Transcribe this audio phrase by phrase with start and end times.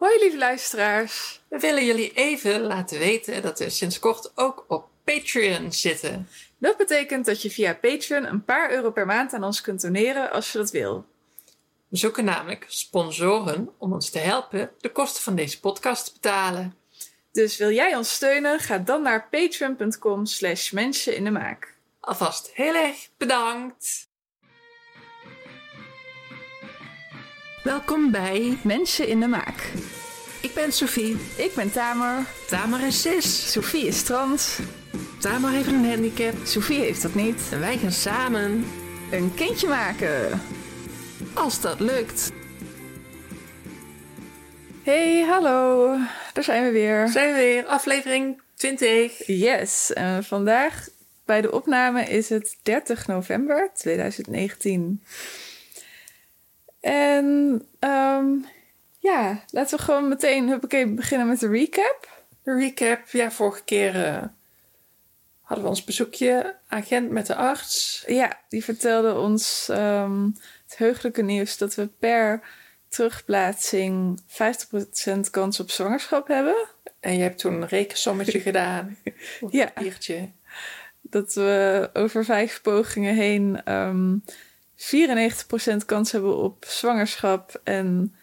[0.00, 1.40] Hoi lieve luisteraars.
[1.48, 6.28] We willen jullie even laten weten dat we sinds kort ook op Patreon zitten.
[6.58, 10.30] Dat betekent dat je via Patreon een paar euro per maand aan ons kunt doneren
[10.30, 11.06] als je dat wil.
[11.88, 16.74] We zoeken namelijk sponsoren om ons te helpen de kosten van deze podcast te betalen.
[17.32, 18.58] Dus wil jij ons steunen?
[18.58, 21.74] Ga dan naar patreon.com slash mensen in de maak.
[22.00, 24.09] Alvast heel erg bedankt.
[27.62, 29.72] Welkom bij Mensen in de maak.
[30.42, 31.16] Ik ben Sophie.
[31.36, 32.26] Ik ben Tamer.
[32.48, 33.52] Tamer is cis.
[33.52, 34.58] Sophie is trans.
[35.20, 36.34] Tamer heeft een handicap.
[36.44, 37.42] Sophie heeft dat niet.
[37.52, 38.64] En wij gaan samen,
[39.10, 40.40] Een kindje maken.
[41.34, 42.30] als dat lukt.
[44.82, 45.88] Hey, hallo.
[46.32, 47.08] Daar zijn we weer.
[47.08, 49.26] Zijn we weer, aflevering 20.
[49.26, 50.88] Yes, en vandaag
[51.24, 55.02] bij de opname is het 30 november 2019.
[56.80, 58.26] En ehm,
[58.98, 62.08] ja, laten we gewoon meteen huppakee, beginnen met de recap.
[62.42, 63.08] De recap.
[63.08, 64.22] Ja, vorige keer eh,
[65.40, 66.56] hadden we ons bezoekje.
[66.68, 68.04] Agent met de arts.
[68.06, 70.24] Ja, die vertelde ons ehm,
[70.64, 72.42] het heugelijke nieuws dat we per
[72.88, 76.68] terugplaatsing 50% kans op zwangerschap hebben.
[77.00, 78.96] En je hebt toen een rekensommetje gedaan.
[79.50, 79.72] Ja.
[79.74, 80.32] een.
[81.00, 84.16] Dat we over vijf pogingen heen ehm
[84.80, 88.14] 94% kans hebben op zwangerschap en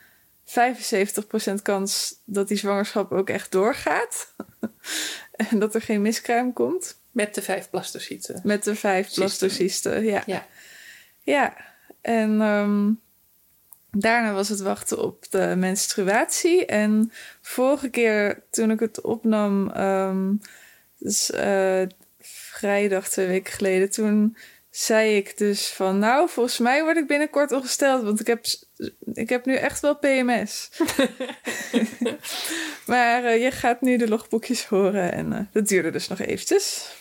[0.46, 4.34] 75% kans dat die zwangerschap ook echt doorgaat.
[5.50, 7.00] en dat er geen miskraam komt.
[7.12, 8.42] Met de vijf blastocyten.
[8.44, 9.22] Met de vijf Cysten.
[9.24, 10.24] blastocysten, ja.
[10.26, 10.48] Ja.
[11.24, 11.58] Ja,
[12.02, 12.92] en ehm,
[13.92, 16.66] daarna was het wachten op de menstruatie.
[16.66, 20.34] En vorige keer toen ik het opnam, ehm,
[20.98, 21.82] dus eh,
[22.20, 24.38] vrijdag twee weken geleden, toen
[24.78, 28.46] zei ik dus van nou, volgens mij word ik binnenkort ongesteld, want ik heb,
[29.14, 30.70] ik heb nu echt wel PMS.
[32.86, 36.96] maar eh, je gaat nu de logboekjes horen en eh, dat duurde dus nog eventjes.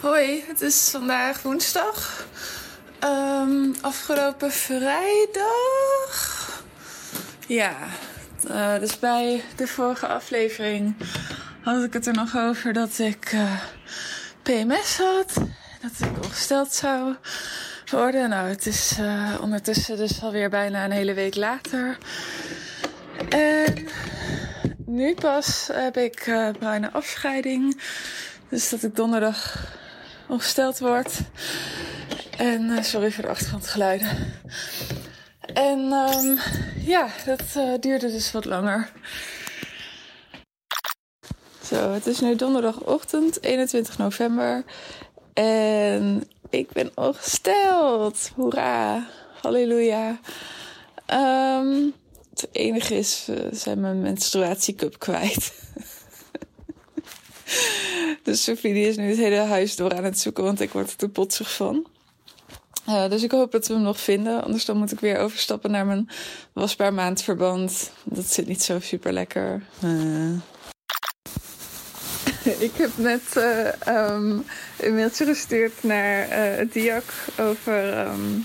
[0.00, 2.26] Hoi, het is vandaag woensdag.
[2.98, 6.14] Ehm, afgelopen vrijdag.
[7.46, 7.76] Ja,
[8.48, 10.94] eh, dus bij de vorige aflevering
[11.64, 13.60] had ik het er nog over dat ik eh,
[14.42, 15.34] PMS had.
[15.82, 17.14] Dat ik ongesteld zou
[17.90, 18.28] worden.
[18.28, 21.98] Nou, het is eh, ondertussen dus alweer bijna een hele week later.
[23.28, 23.88] En
[24.86, 27.80] nu pas heb ik eh, bijna afscheiding.
[28.48, 29.66] Dus dat ik donderdag
[30.28, 31.18] ongesteld word.
[32.38, 34.08] En sorry voor de achtergrondgeluiden.
[35.54, 36.36] En ehm,
[36.86, 38.90] ja, dat duurde dus wat langer.
[41.66, 44.64] Zo, het is nu donderdagochtend, 21 november.
[45.32, 48.30] En ik ben ongesteld.
[48.34, 49.06] Hoera.
[49.42, 50.20] Halleluja.
[51.06, 51.86] Ehm,
[52.30, 55.52] het enige is, we zijn mijn menstruatiecup kwijt.
[58.22, 60.90] Dus Sophie die is nu het hele huis door aan het zoeken, want ik word
[60.90, 61.86] er te potsig van.
[62.86, 64.44] Eh, dus ik hoop dat we hem nog vinden.
[64.44, 66.08] Anders dan moet ik weer overstappen naar mijn
[66.52, 67.90] wasbaar maandverband.
[68.04, 69.62] Dat zit niet zo super lekker.
[72.58, 74.38] ik heb net eh, ehm,
[74.78, 77.04] een mailtje gestuurd naar eh, het DIAC
[77.40, 78.38] over ehm,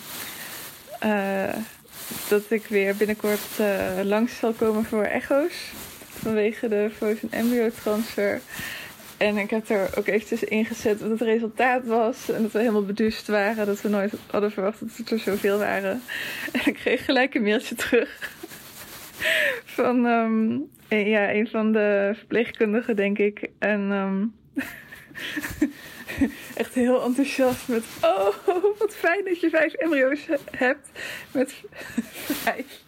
[0.99, 1.55] eh,
[2.27, 3.59] dat ik weer binnenkort
[4.03, 5.53] langs zal komen voor echo's.
[6.09, 8.41] Vanwege de frozen embryo transfer.
[9.17, 12.29] En ik heb er ook eventjes ingezet wat het resultaat was.
[12.29, 13.65] En dat we helemaal beduust waren.
[13.65, 16.01] Dat we nooit hadden verwacht dat het er zoveel waren.
[16.51, 18.31] En ik kreeg gelijk een mailtje terug.
[19.75, 20.57] Van ehm,
[20.89, 23.49] ja, een van de verpleegkundigen, denk ik.
[23.59, 24.25] En ehm,
[26.61, 27.83] echt heel enthousiast met...
[28.01, 28.27] Oh,
[28.79, 30.89] wat fijn dat je vijf embryo's he- hebt.
[31.31, 31.53] Met
[32.43, 32.81] vijf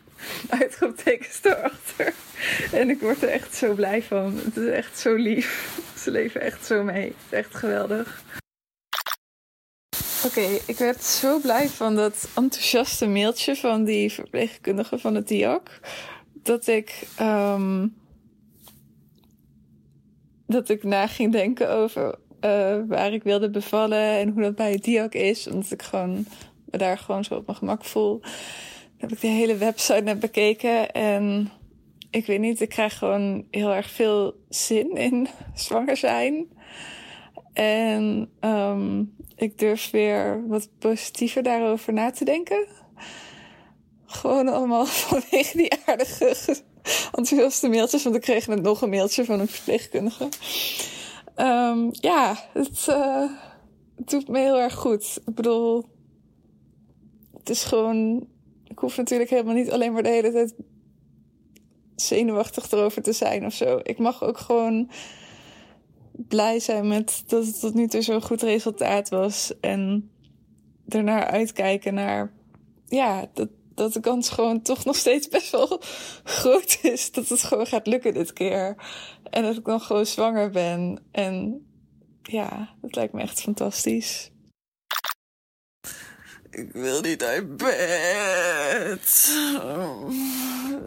[0.50, 2.14] uitroeptekens erachter.
[2.72, 4.38] En ik word er echt zo blij van.
[4.38, 5.80] Het is echt zo lief.
[5.98, 7.04] Ze leven echt zo mee.
[7.06, 8.24] Het is echt geweldig.
[10.26, 15.80] Oké, ik werd zo blij van dat enthousiaste mailtje van die verpleegkundige van het DIAC.
[16.44, 17.88] Dat ik, ehm,
[20.48, 24.72] dat ik na ging denken over eh, waar ik wilde bevallen en hoe dat bij
[24.72, 25.48] het DIAC is.
[25.48, 26.26] Omdat ik gewoon
[26.66, 28.20] me daar gewoon zo op mijn gemak voel.
[28.20, 28.30] Dan
[28.98, 31.52] heb ik de hele website net bekeken en
[32.10, 36.48] ik weet niet, ik krijg gewoon heel erg veel zin in zwanger zijn.
[37.54, 39.04] En ehm,
[39.36, 42.68] ik durf weer wat positiever daarover na te denken.
[44.12, 46.36] Gewoon allemaal vanwege die aardige,
[47.16, 48.04] enthousiaste mailtjes.
[48.04, 50.30] Want ik kreeg net nog een mailtje van een verpleegkundige.
[51.36, 53.30] Ehm, ja, het, eh,
[53.96, 55.22] het doet me heel erg goed.
[55.26, 55.86] Ik bedoel,
[57.38, 58.28] het is gewoon.
[58.68, 60.54] Ik hoef natuurlijk helemaal niet alleen maar de hele tijd
[61.96, 63.80] zenuwachtig erover te zijn of zo.
[63.84, 64.90] Ik mag ook gewoon
[66.12, 69.54] blij zijn met dat het tot nu toe zo'n goed resultaat was.
[69.60, 70.12] En
[70.88, 72.32] ernaar uitkijken naar.
[72.88, 73.50] Ja, dat,
[73.82, 75.82] dat de kans gewoon toch nog steeds best wel
[76.24, 78.76] groot is dat het gewoon gaat lukken dit keer.
[79.30, 81.04] En dat ik dan gewoon zwanger ben.
[81.12, 81.66] En
[82.24, 84.32] ja, dat lijkt me echt fantastisch.
[86.50, 89.32] Ik wil niet uit bed.
[89.64, 90.10] Oh,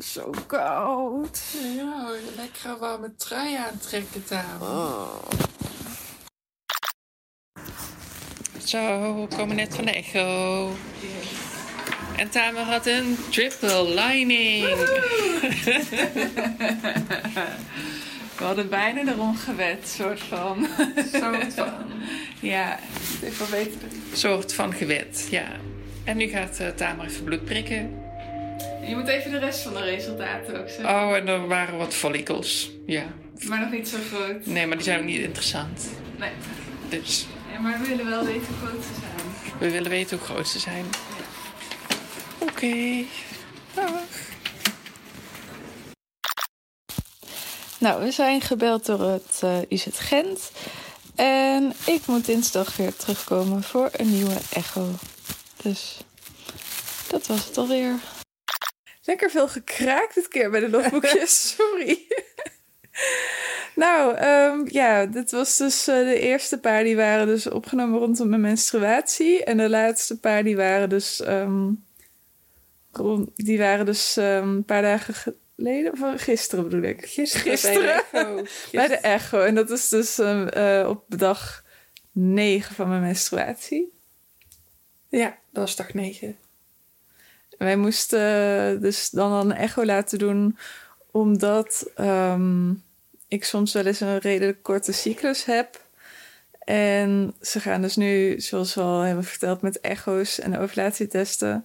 [0.00, 1.41] zo koud.
[1.76, 4.69] Ja, lekker warme trui aantrekken, Tamer.
[4.69, 5.23] Oh.
[8.64, 10.70] Zo, we komen net van de echo.
[12.16, 14.64] En Tamer had een triple lining.
[18.38, 20.66] We hadden bijna erom gewet, soort van.
[21.12, 21.72] soort van.
[22.40, 22.78] Ja,
[23.22, 23.81] even weten.
[24.12, 25.46] soort van gewet, ja.
[26.05, 28.02] En nu gaat uh, Tamer even bloed prikken.
[28.87, 30.84] Je moet even de rest van de resultaten ook zeggen.
[30.94, 32.70] Oh, en er waren wat follicles.
[32.87, 33.02] Ja.
[33.49, 34.46] Maar nog niet zo groot.
[34.46, 35.88] Nee, maar die zijn ook niet interessant.
[36.19, 36.31] Nee.
[36.88, 39.58] Dus Ja, maar we willen wel weten hoe groot ze zijn.
[39.58, 40.84] we willen weten hoe groot ze zijn.
[42.54, 43.04] Oké.
[43.74, 43.90] Dag.
[47.78, 50.50] Nou, we zijn gebeld door het eh, UZ Gent.
[51.14, 54.88] En ik moet dinsdag weer terugkomen voor een nieuwe echo.
[55.62, 55.98] Dus
[57.08, 57.94] dat was het alweer.
[59.04, 61.48] Lekker veel gekraakt dit keer bij de logboekjes.
[61.56, 62.06] Sorry.
[63.74, 68.28] nou, ehm, ja, dit was dus eh, de eerste paar die waren dus opgenomen rondom
[68.28, 69.44] mijn menstruatie.
[69.44, 71.70] En de laatste paar die waren dus, ehm,
[73.35, 75.14] die waren dus ehm, een paar dagen
[75.56, 75.93] geleden.
[75.93, 77.06] Of gisteren bedoel ik.
[77.06, 78.02] Gisteren.
[78.73, 79.41] Bij de echo.
[79.41, 81.64] En dat is dus ehm, eh, op dag
[82.12, 83.93] 9 van mijn menstruatie.
[85.08, 86.37] Ja, dat was dag 9.
[87.58, 88.20] Wij moesten
[88.75, 90.58] eh, dus dan een echo laten doen,
[91.11, 92.70] omdat ehm,
[93.29, 95.82] ik soms wel eens een redelijk korte cyclus heb.
[96.64, 101.64] En ze gaan dus nu, zoals we al hebben verteld, met echo's en ovulatietesten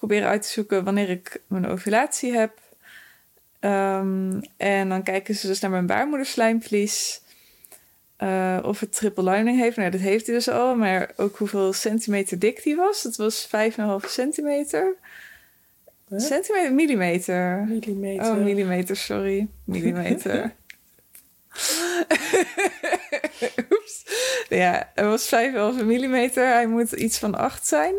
[0.00, 2.52] proberen uit te zoeken wanneer ik mijn ovulatie heb.
[3.60, 7.20] Ehm, en dan kijken ze dus naar mijn baarmoederslijmvlies.
[8.16, 9.76] eh, of het triple lining heeft.
[9.76, 10.74] Nou, dat heeft hij dus al.
[10.76, 13.02] Maar ook hoeveel centimeter dik die was.
[13.02, 14.94] Het was 5,5 centimeter.
[16.08, 16.18] Huh?
[16.18, 16.72] Centimeter?
[16.74, 17.64] Millimeter.
[17.68, 18.26] Millimeter.
[18.26, 19.48] Oh, millimeter, sorry.
[19.64, 20.54] Millimeter.
[23.72, 24.04] Oeps.
[24.48, 25.26] Ja, het was
[25.78, 26.46] 5,5 millimeter.
[26.46, 27.94] Hij moet iets van 8 zijn.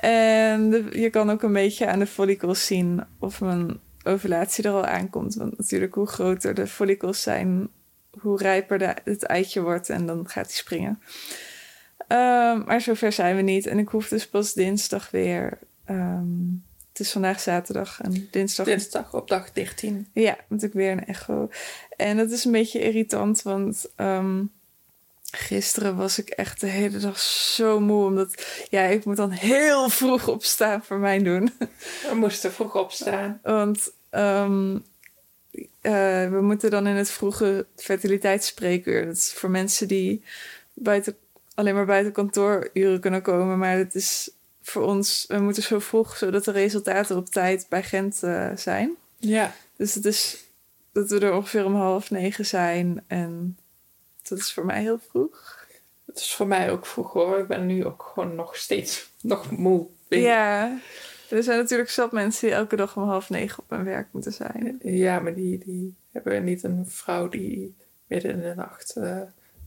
[0.00, 4.70] En de- je kan ook een beetje aan de follicles zien of mijn ovulatie er
[4.72, 5.34] al aankomt.
[5.34, 7.68] Want natuurlijk, hoe groter de follicles zijn,
[8.20, 11.02] hoe rijper de, het eitje wordt en dan gaat hij springen.
[12.08, 13.66] Ehm, maar zover zijn we niet.
[13.66, 15.58] En ik hoef dus pas dinsdag weer.
[15.84, 16.26] ehm,
[16.88, 20.06] het is vandaag zaterdag en dinsdag Dinsdag op dag 13.
[20.12, 21.48] ja, moet ik weer een echo.
[21.96, 24.42] En dat is een beetje irritant, want ehm,
[25.36, 28.06] gisteren was ik echt de hele dag zo moe.
[28.06, 31.52] Omdat, ja, ik moet dan heel vroeg opstaan voor mijn doen.
[32.08, 33.40] We moesten vroeg opstaan.
[33.42, 34.78] Want ehm,
[35.80, 39.06] eh, we moeten dan in het vroege fertiliteitsspreekuur.
[39.06, 40.24] Dat is voor mensen die
[40.74, 41.16] buiten,
[41.54, 43.58] alleen maar buiten kantooruren kunnen komen.
[43.58, 44.30] Maar het is
[44.62, 48.96] voor ons, we moeten zo vroeg, zodat de resultaten op tijd bij Gent eh, zijn.
[49.16, 49.54] Ja.
[49.76, 50.44] Dus het is
[50.92, 53.04] dat we er ongeveer om half negen zijn.
[53.06, 53.56] En
[54.28, 55.66] dat is voor mij heel vroeg.
[56.06, 57.38] Het is voor mij ook vroeg hoor.
[57.38, 59.86] Ik ben nu ook gewoon nog steeds nog moe.
[60.08, 60.78] Ja,
[61.30, 64.32] er zijn natuurlijk zat mensen die elke dag om half negen op hun werk moeten
[64.32, 64.78] zijn.
[64.82, 67.74] Ja, maar die, die hebben niet een vrouw die
[68.06, 69.20] midden in de nacht eh,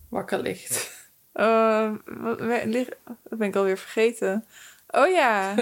[0.10, 0.94] wakker ligt.
[1.34, 2.90] Uh, wat, lig-
[3.24, 4.46] dat ben ik alweer vergeten.
[4.88, 5.56] Oh ja.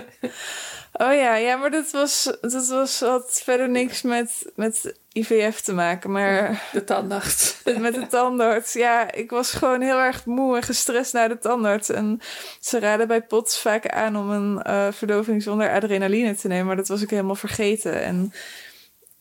[0.94, 5.74] Oh ja, ja, maar dat was, dat was, had verder niks met, met IVF te
[5.74, 6.12] maken.
[6.12, 7.62] Maar De tandarts.
[7.80, 8.74] met de tandarts.
[8.74, 11.89] Ja, ik was gewoon heel erg moe en gestrest naar de tandarts.
[11.89, 12.20] En
[12.60, 16.65] ze raden bij POTS vaak aan om een eh, verdoving zonder adrenaline te nemen.
[16.65, 18.03] Maar dat was ik helemaal vergeten.
[18.03, 18.34] En,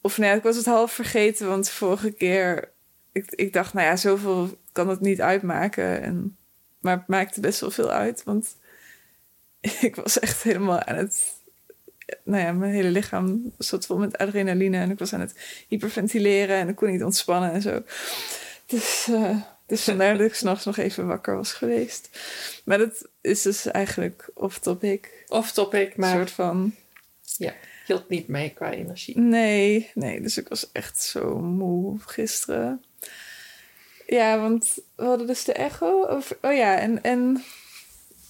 [0.01, 2.71] of nee, ik was het half vergeten, want de vorige keer...
[3.13, 6.03] Ik, ik dacht, nou ja, zoveel kan het niet uitmaken.
[6.03, 6.37] En,
[6.81, 8.57] maar het maakte best wel veel uit, want
[9.81, 11.41] ik was echt helemaal aan het...
[12.25, 16.57] Nou ja, mijn hele lichaam zat vol met adrenaline en ik was aan het hyperventileren
[16.57, 17.83] en ik kon niet ontspannen en zo.
[18.67, 22.09] Dus, eh, dus vandaar dat ik s'nachts nog even wakker was geweest.
[22.65, 25.25] Maar dat is dus eigenlijk off-topic.
[25.29, 26.75] Off topic, Een maar soort van...
[27.87, 29.19] hield niet mee qua energie.
[29.19, 32.85] Nee, nee, dus ik was echt zo moe gisteren.
[34.07, 36.07] Ja, want we hadden dus de echo.
[36.07, 37.45] Over, oh ja, en, en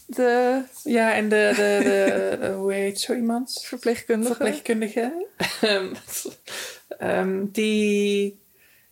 [0.06, 3.60] De Ja, en de, de, de, de- hoe heet zo iemand?
[3.64, 4.34] verpleegkundige.
[4.34, 5.26] Verpleegkundige.
[5.60, 5.94] Ehm,
[6.98, 8.40] ehm, die,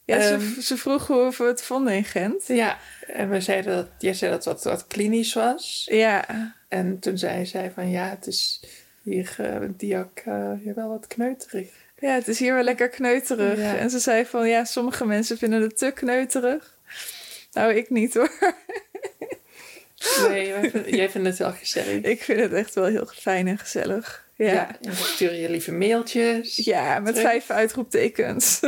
[0.05, 0.41] Ja, Ehm.
[0.41, 2.47] ze, ze vroeg hoe we het vonden in Gent.
[2.47, 5.87] ja, en we zeiden dat, jij zei dat het wat, wat klinisch was.
[5.91, 6.25] Ja,
[6.69, 8.61] En toen zei zij van ja, het is
[9.03, 11.69] hier eh die ook eh, hier wel wat kneuterig.
[11.99, 13.59] ja, het is hier wel lekker kneuterig.
[13.59, 13.77] Ja.
[13.77, 16.79] En ze zei van, ja, sommige mensen vinden het te kneuterig.
[17.53, 18.55] Nou, ik niet hoor.
[20.29, 20.47] Nee,
[20.97, 22.03] jij vindt het wel gezellig.
[22.05, 24.29] Ik vind het echt wel heel fijn en gezellig.
[24.37, 24.53] Ja, Ja.
[24.53, 26.57] ja, en dan stuur je lieve mailtjes.
[27.01, 27.31] met Terug.
[27.31, 28.61] vijf uitroeptekens.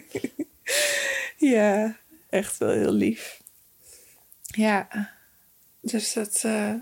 [1.36, 1.96] ja,
[2.30, 3.40] echt wel heel lief.
[4.42, 4.88] Ja,
[5.80, 6.74] Dus dat, eh,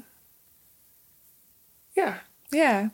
[1.93, 2.23] ja.
[2.49, 2.93] ja.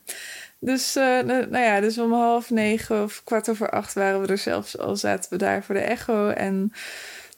[0.58, 4.38] Dus, eh, nou ja, dus om half negen of kwart over acht waren we er
[4.38, 6.28] zelfs al, zaten we daar voor de echo.
[6.28, 6.72] En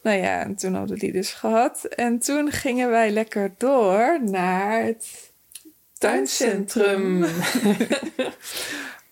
[0.03, 1.83] nou ja, en toen hadden we die dus gehad.
[1.83, 5.31] En toen gingen wij lekker door naar het
[5.97, 7.25] Tuincentrum.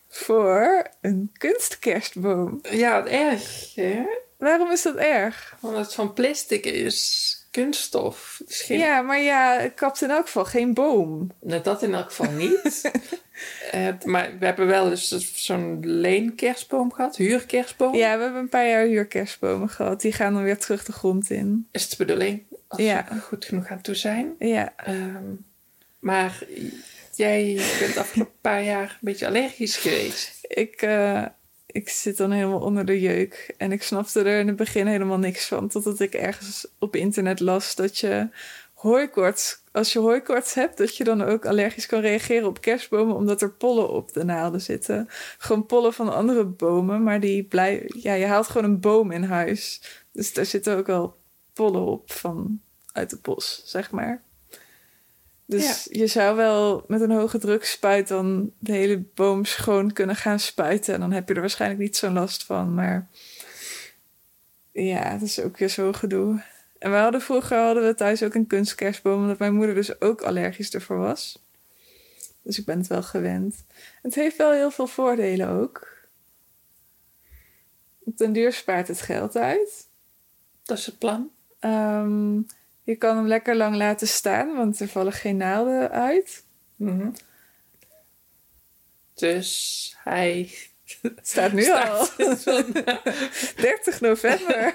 [0.07, 2.59] voor een kunstkerstboom.
[2.69, 4.03] ja, wat erg, hè?
[4.37, 5.57] Waarom is dat erg?
[5.61, 7.44] Omdat het van plastic is.
[7.61, 8.41] Kunststof.
[8.47, 11.31] Geen Ja, maar ja, het kapt in elk geval geen boom.
[11.41, 12.81] Nou, dat in elk geval niet.
[14.05, 15.07] Maar we hebben wel eens
[15.45, 17.95] zo'n leenkerstboom gehad, huurkerstboom.
[17.95, 20.01] Ja, we hebben een paar jaar huurkerstbomen gehad.
[20.01, 21.67] Die gaan dan weer terug de grond in.
[21.71, 23.05] Is het de bedoeling als Ja.
[23.09, 24.33] we goed genoeg aan toe zijn.
[24.39, 25.23] Ja, Ehm,
[25.99, 26.39] maar
[27.15, 30.37] jij bent afgelopen paar jaar een beetje allergisch geweest.
[30.41, 31.25] ik, eh,
[31.75, 33.53] ik zit dan helemaal onder de jeuk.
[33.57, 35.67] En ik snapte er in het begin helemaal niks van.
[35.67, 38.29] Totdat ik ergens op internet las dat je
[38.73, 39.63] hooikoorts...
[39.71, 43.15] Als je hooikoorts hebt, dat je dan ook allergisch kan reageren op kerstbomen...
[43.15, 45.07] omdat er pollen op de naalden zitten.
[45.37, 47.99] Gewoon pollen van andere bomen, maar die blijven...
[48.01, 49.81] Ja, je haalt gewoon een boom in huis.
[50.11, 51.17] Dus daar zitten ook wel
[51.53, 54.23] pollen op van uit de bos, zeg maar.
[55.45, 60.15] Dus je zou wel met een hoge druk spuit dan de hele boom schoon kunnen
[60.15, 60.93] gaan spuiten.
[60.93, 62.73] En dan heb je er waarschijnlijk niet zo'n last van.
[62.73, 63.09] Maar
[64.71, 66.43] ja, dat is ook weer zo'n gedoe.
[66.77, 70.21] En we hadden vroeger hadden we thuis ook een kunstkerstboom, omdat mijn moeder dus ook
[70.21, 71.43] allergisch ervoor was.
[72.41, 73.65] Dus ik ben het wel gewend.
[74.01, 75.93] Het heeft wel heel veel voordelen ook.
[77.99, 79.87] Den duur spaart het geld uit.
[80.63, 81.29] Dat is het plan.
[81.59, 82.41] Ehm,
[82.85, 86.43] je kan hem lekker lang laten staan, want er vallen geen naalden uit.
[86.75, 87.07] Mhm.
[89.13, 90.49] Dus hij
[91.01, 92.05] Het staat nu staat al.
[92.37, 92.65] van-
[93.55, 94.73] 30 november.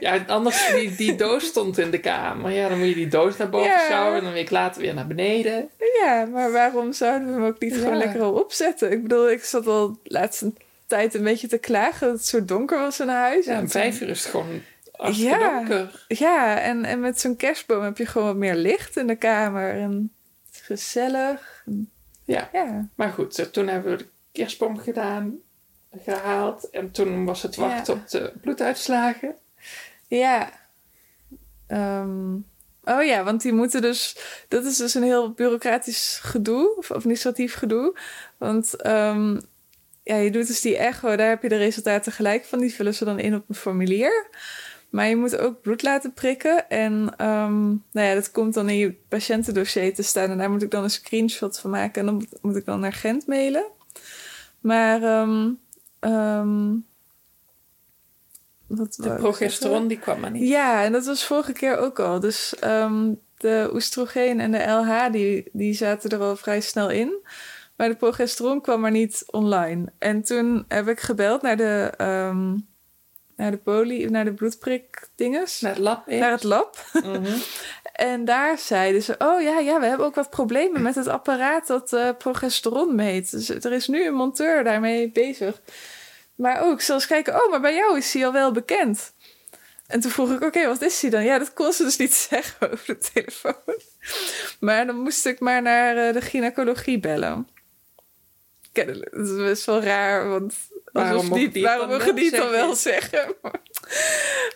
[0.00, 2.50] Ja, anders die, die doos stond in de kamer.
[2.50, 3.84] Ja, dan moet je die doos naar boven Ja.
[3.86, 5.68] sjouwen en dan week later weer naar beneden.
[6.04, 7.78] ja, maar waarom zouden we hem ook niet Ja.
[7.80, 8.90] gewoon lekker al opzetten?
[8.92, 10.52] Ik bedoel, ik zat al de laatste
[10.86, 13.44] tijd een beetje te klagen dat het zo donker was in huis.
[13.46, 14.62] Ja, En vijf uur is het gewoon
[15.12, 15.88] Ja.
[16.08, 19.70] Ja, en, en met zo'n kerstboom heb je gewoon wat meer licht in de kamer.
[19.74, 20.12] En
[20.46, 21.64] het is gezellig.
[22.24, 22.48] Ja.
[22.52, 22.88] Ja.
[22.94, 25.34] Maar goed, eh, toen hebben we de kerstboom gedaan,
[26.04, 26.70] gehaald.
[26.70, 28.00] En toen was het wachten Ja.
[28.00, 29.34] op de bloeduitslagen.
[30.08, 30.50] Ja.
[31.66, 32.34] Ehm,
[32.84, 34.16] oh ja, want die moeten dus...
[34.48, 37.98] Dat is dus een heel bureaucratisch gedoe, of administratief gedoe.
[38.36, 39.40] Want ehm,
[40.02, 42.58] ja, je doet dus die echo, daar heb je de resultaten gelijk van.
[42.58, 44.26] Die vullen ze dan in op een formulier.
[44.96, 46.68] Maar je moet ook bloed laten prikken.
[46.68, 50.30] En ehm, nou ja, dat komt dan in je patiëntendossier te staan.
[50.30, 52.00] En daar moet ik dan een screenshot van maken.
[52.00, 53.66] En dan moet, ik dan naar Gent mailen.
[54.60, 55.00] Maar...
[58.66, 60.48] wat De progesteron die kwam maar niet.
[60.48, 62.20] ja, en dat was vorige keer ook al.
[62.20, 67.26] Dus ehm, de oestrogeen en de LH, die, die zaten er al vrij snel in.
[67.76, 69.92] Maar de progesteron kwam maar niet online.
[69.98, 71.92] En toen heb ik gebeld naar de,
[73.36, 75.60] naar de poli, naar de bloedprikdinges.
[75.60, 76.06] Naar het lab.
[76.06, 76.84] Naar het lab.
[76.92, 77.36] Mhm.
[77.96, 81.66] En daar zeiden ze: Oh ja, ja, we hebben ook wat problemen met het apparaat
[81.66, 83.30] dat eh, progesteron meet.
[83.30, 85.60] Dus er is nu een monteur daarmee bezig.
[86.34, 89.12] Maar ook, eens kijken: Oh, maar bij jou is hij al wel bekend.
[89.86, 91.24] En toen vroeg ik: Oké, wat is hij dan?
[91.24, 93.80] Ja, dat kon ze dus niet zeggen over de telefoon.
[94.60, 97.48] Maar dan moest ik maar naar eh, de gynaecologie bellen.
[98.72, 100.54] Kennelijk, Dat is best wel raar, want
[100.96, 102.66] Waarom mogen die waarom dan mogen wel die het dan zeggen?
[102.66, 103.34] wel zeggen?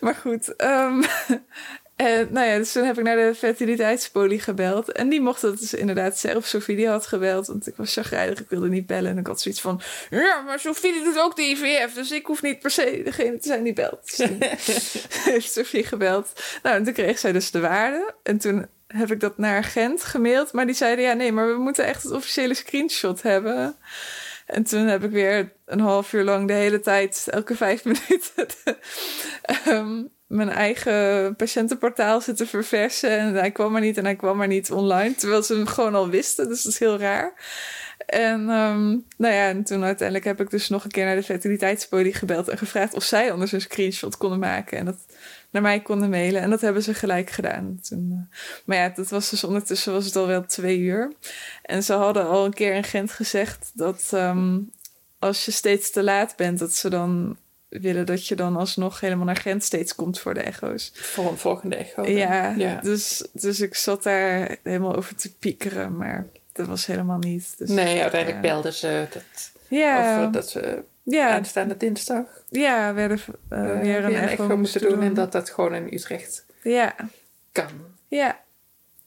[0.01, 1.03] Maar goed, ehm,
[1.95, 4.91] en, nou ja, dus toen heb ik naar de fertiliteitspolie gebeld.
[4.91, 6.45] En die mocht dat dus inderdaad zelf.
[6.45, 8.39] Sophie die had gebeld, want ik was chagrijnig.
[8.39, 9.11] Ik wilde niet bellen.
[9.11, 9.81] En ik had zoiets van...
[10.09, 11.93] Ja, maar Sophie die doet ook de IVF.
[11.93, 14.17] Dus ik hoef niet per se degene te zijn die belt.
[14.17, 14.97] Dus
[15.31, 16.43] heeft Sophie gebeld.
[16.63, 18.13] Nou, en toen kreeg zij dus de waarde.
[18.23, 20.51] En toen heb ik dat naar Gent gemaild.
[20.51, 23.75] Maar die zeiden, ja nee, maar we moeten echt het officiële screenshot hebben.
[24.51, 28.47] En toen heb ik weer een half uur lang de hele tijd, elke vijf minuten,
[29.41, 33.09] ehm, mijn eigen patiëntenportaal zitten verversen.
[33.09, 35.15] En hij kwam maar niet en hij kwam maar niet online.
[35.15, 36.47] Terwijl ze hem gewoon al wisten.
[36.47, 37.33] Dus dat is heel raar.
[38.05, 41.23] En ehm, nou ja, en toen uiteindelijk heb ik dus nog een keer naar de
[41.23, 44.77] fertiliteitspoli gebeld en gevraagd of zij anders een screenshot konden maken.
[44.77, 45.05] En dat
[45.51, 46.41] naar mij konden mailen.
[46.41, 47.79] En dat hebben ze gelijk gedaan.
[47.81, 51.13] Toen, uh, maar ja, dat was dus ondertussen was het al wel twee uur.
[51.61, 54.71] En ze hadden al een keer in Gent gezegd dat um,
[55.19, 59.25] als je steeds te laat bent, dat ze dan willen dat je dan alsnog helemaal
[59.25, 60.91] naar Gent steeds komt voor de echo's.
[60.93, 62.07] Voor een volgende echo.
[62.07, 67.17] Ja, ja, Dus, dus ik zat daar helemaal over te piekeren, maar dat was helemaal
[67.17, 67.53] niet.
[67.57, 68.51] Dus, nee, uiteindelijk ja.
[68.51, 70.25] belden ze dat, ja.
[70.25, 71.29] dat ze ja.
[71.29, 75.01] aanstaande dinsdag ja, werden, uh, uh, weer een, echo, echo moeten doen.
[75.01, 76.95] En dat dat gewoon in Utrecht ja.
[77.51, 77.69] kan.
[78.07, 78.39] Ja,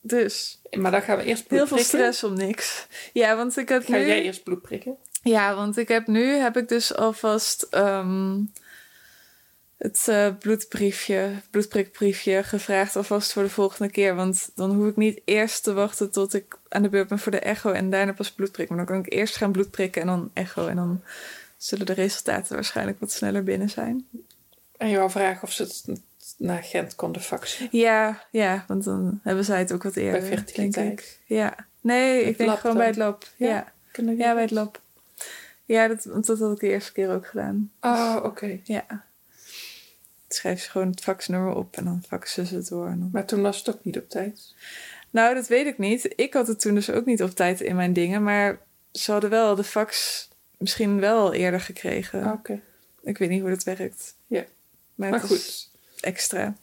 [0.00, 0.60] dus.
[0.70, 2.86] Maar dan gaan we eerst bloed Heel veel stress om niks.
[3.12, 4.06] Ja, want ik heb Ga nu...
[4.06, 4.96] jij eerst bloed prikken?
[5.22, 8.50] Ja, want ik heb nu heb ik dus alvast um,
[9.76, 14.14] het uh, bloedbriefje, bloedprikbriefje gevraagd alvast voor de volgende keer.
[14.14, 17.32] Want dan hoef ik niet eerst te wachten tot ik aan de beurt ben voor
[17.32, 18.68] de echo en daarna pas bloedprik.
[18.68, 20.66] Maar dan kan ik eerst gaan bloedprikken en dan echo.
[20.66, 21.02] En dan
[21.64, 24.08] zullen de resultaten waarschijnlijk wat sneller binnen zijn.
[24.76, 26.00] En je wou vragen of ze het
[26.36, 27.68] naar Gent konden faxen?
[27.70, 30.20] Ja, ja, want dan hebben zij het ook wat eerder.
[30.20, 31.20] Bij fertiliteit?
[31.24, 31.56] Ja.
[31.80, 33.24] Nee, ik denk gewoon bij het lab.
[33.36, 34.10] Ja, ja.
[34.10, 34.80] ja bij het lab.
[35.64, 37.70] Ja, dat, want dat had ik de eerste keer ook gedaan.
[37.80, 38.26] Oh, oké.
[38.26, 38.60] Okay.
[38.64, 39.04] Ja.
[40.28, 42.86] Schrijf ze gewoon het faxnummer op en dan faxen ze het door.
[42.86, 43.08] Dan...
[43.12, 44.54] Maar toen was het ook niet op tijd?
[45.10, 46.12] Nou, dat weet ik niet.
[46.16, 48.22] Ik had het toen dus ook niet op tijd in mijn dingen.
[48.22, 48.58] Maar
[48.92, 50.28] ze hadden wel de fax
[50.58, 52.24] misschien wel eerder gekregen.
[52.24, 52.32] Oké.
[52.32, 52.60] Okay.
[53.02, 54.14] Ik weet niet hoe dat werkt.
[54.26, 54.44] Ja.
[54.94, 55.70] Maar, maar goed.
[56.00, 56.54] Extra.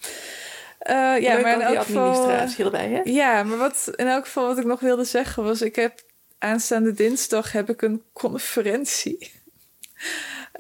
[0.90, 2.30] Uh, ja, maar in elk geval.
[2.30, 3.02] erbij, hè?
[3.04, 6.04] Ja, maar wat in elk geval wat ik nog wilde zeggen was: ik heb
[6.38, 9.32] aanstaande dinsdag heb ik een conferentie.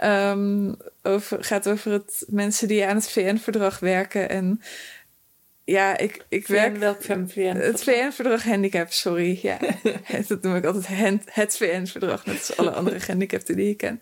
[0.03, 4.29] um, over, gaat over het mensen die aan het VN-verdrag werken.
[4.29, 4.61] En
[5.63, 6.77] ja, ik, ik VN, werk...
[6.77, 7.55] Welk VN?
[7.55, 9.39] Het VN-verdrag handicap, sorry.
[9.41, 9.57] Ja,
[10.27, 10.87] dat noem ik altijd
[11.25, 12.25] het VN-verdrag.
[12.25, 14.01] Net als alle andere gehandicapten die ik ken.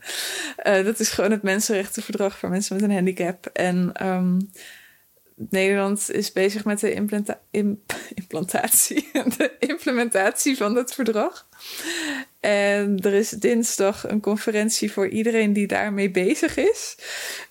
[0.64, 3.46] Uh, dat is gewoon het mensenrechtenverdrag voor mensen met een handicap.
[3.46, 4.50] En um,
[5.50, 11.48] Nederland is bezig met de implanta imp implantatie, de implementatie van het verdrag.
[12.40, 16.98] En er is dinsdag een conferentie voor iedereen die daarmee bezig is.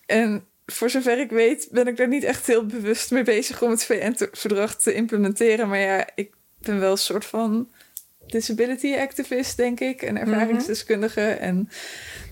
[0.07, 3.71] En voor zover ik weet, ben ik daar niet echt heel bewust mee bezig om
[3.71, 5.69] het VN-verdrag te implementeren.
[5.69, 7.69] Maar ja, ik ben wel een soort van
[8.27, 11.27] disability activist, denk ik, en ervaringsdeskundige.
[11.31, 11.69] En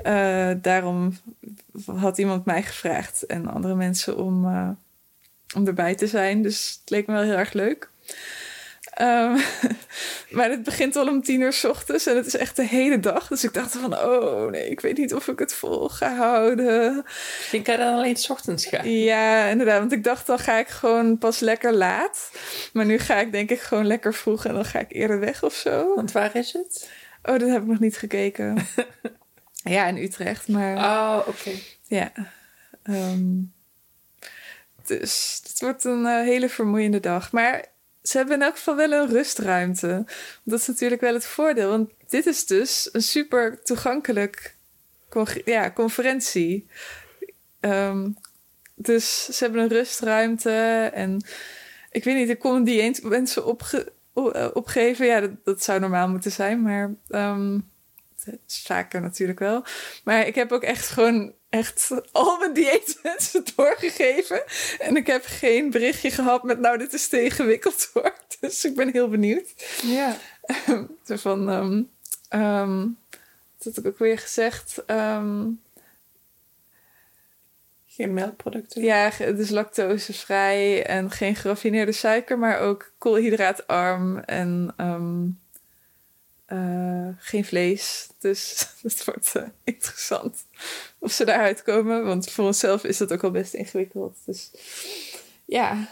[0.06, 1.16] uh, daarom
[1.86, 4.44] had iemand mij gevraagd en andere mensen om.
[4.44, 4.70] Uh,
[5.54, 6.42] om erbij te zijn.
[6.42, 7.90] Dus het leek me wel heel erg leuk.
[9.00, 9.36] Um,
[10.36, 13.00] maar het begint al om tien uur s ochtends en het is echt de hele
[13.00, 13.28] dag.
[13.28, 17.04] Dus ik dacht van, oh nee, ik weet niet of ik het vol ga houden.
[17.36, 18.90] Misschien kan je dan alleen s ochtends gaan.
[18.90, 19.78] Ja, inderdaad.
[19.78, 22.30] Want ik dacht, dan ga ik gewoon pas lekker laat.
[22.72, 25.42] Maar nu ga ik denk ik gewoon lekker vroeg en dan ga ik eerder weg
[25.42, 25.94] of zo.
[25.94, 26.90] Want waar is het?
[27.22, 28.56] Oh, dat heb ik nog niet gekeken.
[29.74, 30.76] ja, in Utrecht, maar...
[30.76, 31.28] Oh, oké.
[31.28, 31.62] Okay.
[31.82, 32.12] Ja.
[32.82, 33.52] Um,
[34.84, 37.32] dus het wordt een uh, hele vermoeiende dag.
[37.32, 37.74] Maar
[38.08, 40.04] ze hebben in elk geval wel een rustruimte.
[40.42, 41.68] Dat is natuurlijk wel het voordeel.
[41.68, 44.54] Want dit is dus een super toegankelijk
[45.44, 46.66] ja, conferentie.
[47.60, 48.16] Um,
[48.74, 50.90] dus ze hebben een rustruimte.
[50.94, 51.24] En
[51.90, 53.92] ik weet niet, ik kon die eens mensen opge
[54.52, 55.06] opgeven.
[55.06, 56.62] Ja, dat, zou normaal moeten zijn.
[56.62, 57.70] Maar um,
[58.46, 59.64] vaker natuurlijk wel.
[60.04, 64.42] Maar ik heb ook echt gewoon echt al mijn dieetwensen doorgegeven.
[64.78, 68.14] En ik heb geen berichtje gehad met nou, dit is te ingewikkeld hoor.
[68.40, 69.54] Dus ik ben heel benieuwd.
[69.82, 70.16] Ja.
[71.04, 71.90] Zo van, um,
[72.40, 72.98] um,
[73.58, 74.82] dat had ik ook weer gezegd.
[74.86, 75.60] Um,
[77.86, 78.82] geen melkproducten?
[78.82, 85.40] Ja, dus lactosevrij en geen geraffineerde suiker, maar ook koolhydraatarm en um,
[86.48, 88.08] uh, geen vlees.
[88.18, 90.44] Dus dat wordt uh, interessant
[91.06, 92.04] of ze daaruit komen.
[92.04, 94.18] Want voor onszelf is dat ook al best ingewikkeld.
[94.24, 94.50] Dus
[95.44, 95.88] ja,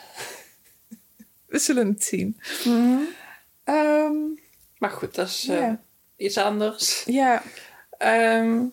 [1.46, 2.40] we zullen het zien.
[2.64, 3.74] Mm -hmm.
[3.74, 4.38] um,
[4.78, 5.74] maar goed, dat is uh, yeah.
[6.16, 7.04] iets anders.
[7.04, 7.42] Ja.
[7.98, 8.72] Um,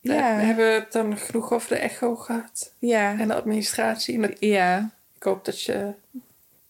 [0.00, 0.36] ja.
[0.36, 2.72] We hebben dan genoeg over de echo gehad.
[2.78, 3.18] Ja.
[3.18, 4.48] En de administratie.
[4.48, 4.90] Ja.
[5.16, 5.92] Ik hoop dat je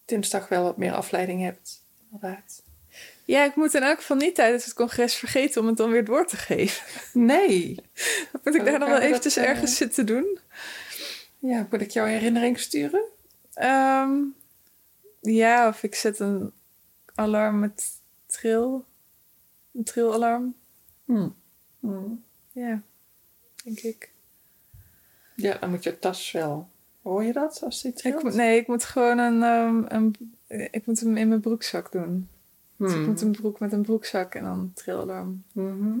[0.05, 1.83] dinsdag wel wat meer afleiding hebt.
[2.11, 2.63] Inderdaad.
[3.25, 6.05] Ja, ik moet in elk geval niet tijdens het congres vergeten om het dan weer
[6.05, 6.85] door te geven.
[7.13, 7.75] Nee.
[8.31, 10.39] Dan moet ik daar nog wel eventjes dat, ergens uh, zitten doen.
[11.39, 13.03] Ja, moet ik jouw herinnering sturen?
[13.61, 14.35] Um,
[15.21, 16.51] ja, of ik zet een
[17.15, 18.85] alarm met tril.
[19.73, 20.55] Een trilalarm.
[21.05, 21.35] Hmm.
[21.79, 22.23] Hmm.
[22.51, 22.81] Ja,
[23.63, 24.09] denk ik.
[25.35, 26.69] Ja, dan moet je tas wel
[27.01, 28.33] Hoor je dat als die trilt?
[28.33, 30.15] nee, ik moet gewoon een, ehm, een...
[30.47, 32.29] Ik moet hem in mijn broekzak doen.
[32.77, 33.05] Dus ik Hmm.
[33.05, 35.43] moet een broek met een broekzak en dan trillalarm.
[35.51, 35.97] Mhm.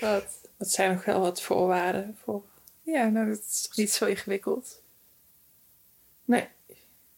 [0.00, 0.40] Wat?
[0.56, 2.42] Dat zijn nog wel wat voorwaarden voor.
[2.82, 4.82] Ja, nou, dat is toch niet zo ingewikkeld?
[6.24, 6.48] Nee,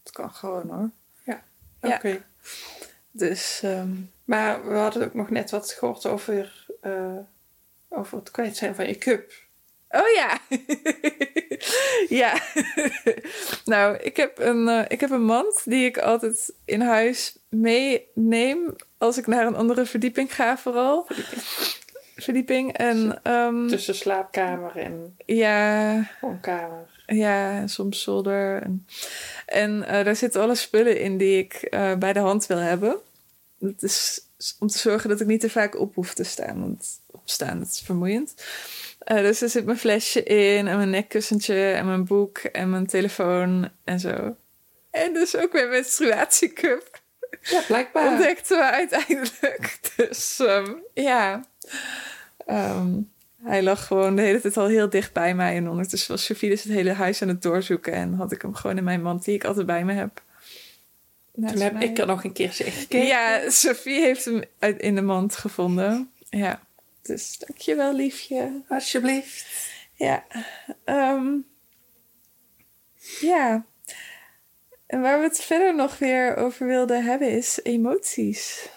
[0.02, 0.90] Het kan gewoon hoor.
[1.80, 2.08] oké.
[2.08, 2.18] Ja.
[3.10, 3.92] Dus, ehm,
[4.24, 7.18] Maar we hadden ook nog net wat gehoord over, eh,
[7.88, 9.32] over het kwijt zijn van je cup.
[9.88, 10.38] Oh ja.
[12.22, 12.40] ja.
[13.64, 18.76] nou, ik heb, een, eh, ik heb een mand die ik altijd in huis meeneem
[18.98, 21.06] als ik naar een andere verdieping ga, vooral.
[22.16, 22.72] Verdieping.
[22.72, 27.02] En ehm, Tussen slaapkamer en ja, woonkamer.
[27.06, 28.62] ja, en soms zolder.
[28.62, 28.86] En,
[29.46, 32.96] en eh, daar zitten alle spullen in die ik eh, bij de hand wil hebben.
[33.58, 34.20] Dat is
[34.58, 36.60] om te zorgen dat ik niet te vaak op hoef te staan.
[36.60, 38.34] Want opstaan, dat is vermoeiend.
[39.04, 42.86] Eh, dus er zit mijn flesje in en mijn nekkussentje en mijn boek en mijn
[42.86, 44.36] telefoon en zo.
[44.90, 47.00] En dus ook mijn menstruatiecup
[47.42, 48.08] Ja, blijkbaar.
[48.08, 49.78] ontdekten we uiteindelijk.
[49.96, 51.44] Dus ehm, ja,
[52.46, 52.92] Ehm,
[53.42, 55.56] hij lag gewoon de hele tijd al heel dicht bij mij.
[55.56, 57.92] En ondertussen was Sophie dus het hele huis aan het doorzoeken.
[57.92, 60.22] En had ik hem gewoon in mijn mand die ik altijd bij me heb.
[61.34, 61.82] Naast Toen heb mij.
[61.84, 63.06] ik er nog een in gekeken.
[63.06, 64.42] Ja, Sophie heeft hem
[64.78, 66.10] in de mand gevonden.
[66.30, 66.60] Ja,
[67.06, 68.62] dus dankjewel liefje.
[68.68, 69.46] Alsjeblieft.
[69.94, 70.24] Ja.
[70.84, 71.36] ehm,
[73.20, 73.64] ja.
[74.86, 78.68] En waar we het verder nog weer over wilden hebben is emoties.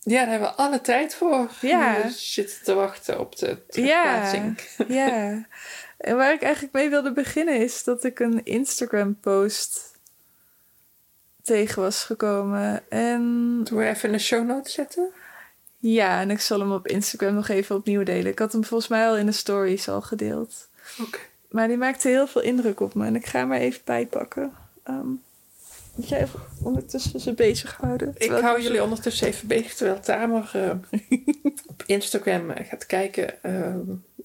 [0.00, 1.50] Ja, daar hebben we alle tijd voor.
[1.60, 2.02] Ja.
[2.02, 3.56] We zitten te wachten op de Ja.
[3.68, 4.60] terugplaatsing.
[4.98, 5.46] Ja.
[5.98, 9.92] En waar ik eigenlijk mee wilde beginnen is dat ik een Instagram-post
[11.42, 12.90] tegen was gekomen.
[12.90, 13.20] En
[13.64, 15.12] Doen we even in de show notes zetten?
[15.78, 18.32] Ja, en ik zal hem op Instagram nog even opnieuw delen.
[18.32, 20.68] Ik had hem volgens mij al in de stories al gedeeld.
[21.00, 21.18] Oké.
[21.50, 24.52] Maar die maakte heel veel indruk op me en ik ga hem er even bijpakken.
[24.82, 25.08] Ehm
[25.98, 28.08] moet jij even ondertussen ze bezighouden?
[28.08, 30.70] Ik Terwijl hou jullie ondertussen even bezig terwijl Tamer eh,
[31.66, 33.74] op Instagram eh, gaat kijken eh,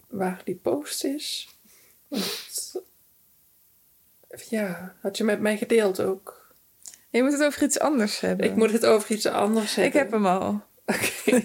[0.07, 1.49] waar die post is.
[2.07, 2.75] Want,
[4.49, 6.51] ja, had je met mij gedeeld ook.
[7.09, 8.45] Je moet het over iets anders hebben.
[8.45, 9.93] Ik moet het over iets anders hebben.
[9.93, 10.61] Ik heb hem al.
[10.85, 11.41] Oké.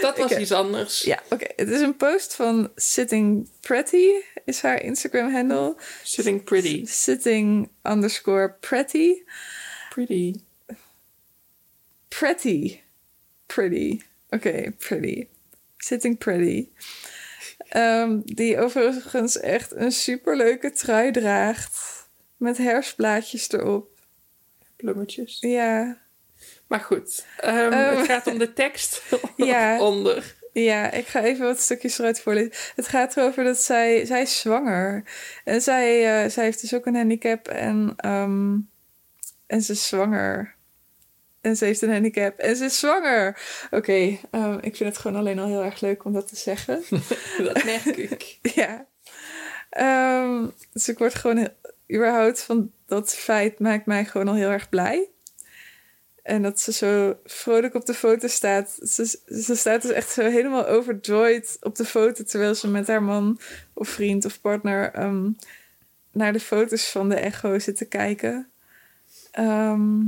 [0.00, 1.02] Dat was Ik- iets anders.
[1.02, 1.46] Ja, oké.
[1.56, 4.10] Het is een post van Sitting Pretty,
[4.44, 5.76] is haar Instagram-handle.
[6.02, 6.84] Sitting pretty.
[6.86, 9.22] Sitting underscore Pretty.
[9.88, 10.34] Pretty.
[12.08, 12.80] Pretty.
[13.46, 14.00] Pretty.
[14.30, 15.26] Oké, Pretty.
[15.76, 16.68] Sitting Pretty.
[17.68, 21.90] Ehm, die overigens echt een superleuke trui draagt.
[22.36, 23.90] Met herfstblaadjes erop.
[24.76, 25.36] Bloemetjes.
[25.40, 26.00] Ja,
[26.72, 27.96] Maar goed, ehm, Ehm.
[27.96, 29.02] het gaat om de tekst
[29.36, 29.80] Ja.
[29.90, 30.34] onder.
[30.52, 32.52] Ja, ik ga even wat stukjes eruit voorlezen.
[32.74, 34.06] Het gaat erover dat zij...
[34.06, 35.04] Zij is zwanger.
[35.44, 37.48] En zij, eh, zij heeft dus ook een handicap.
[37.48, 38.56] En, ehm,
[39.46, 40.54] en ze is zwanger.
[41.40, 42.38] En ze heeft een handicap.
[42.38, 43.38] En ze is zwanger.
[43.70, 46.82] Oké, ehm, ik vind het gewoon alleen al heel erg leuk om dat te zeggen.
[47.44, 48.38] Dat merk ik.
[48.42, 48.86] ja.
[49.70, 51.48] Ehm, dus ik word gewoon...
[51.92, 55.11] überhaupt van dat feit maakt mij gewoon al heel erg blij.
[56.22, 58.78] En dat ze zo vrolijk op de foto staat.
[58.82, 59.06] Ze,
[59.42, 62.24] ze staat dus echt zo helemaal overjoyed op de foto...
[62.24, 63.40] terwijl ze met haar man
[63.72, 64.92] of vriend of partner...
[64.92, 65.30] ehm,
[66.12, 68.50] naar de foto's van de echo zit te kijken.
[69.30, 70.00] Ehm,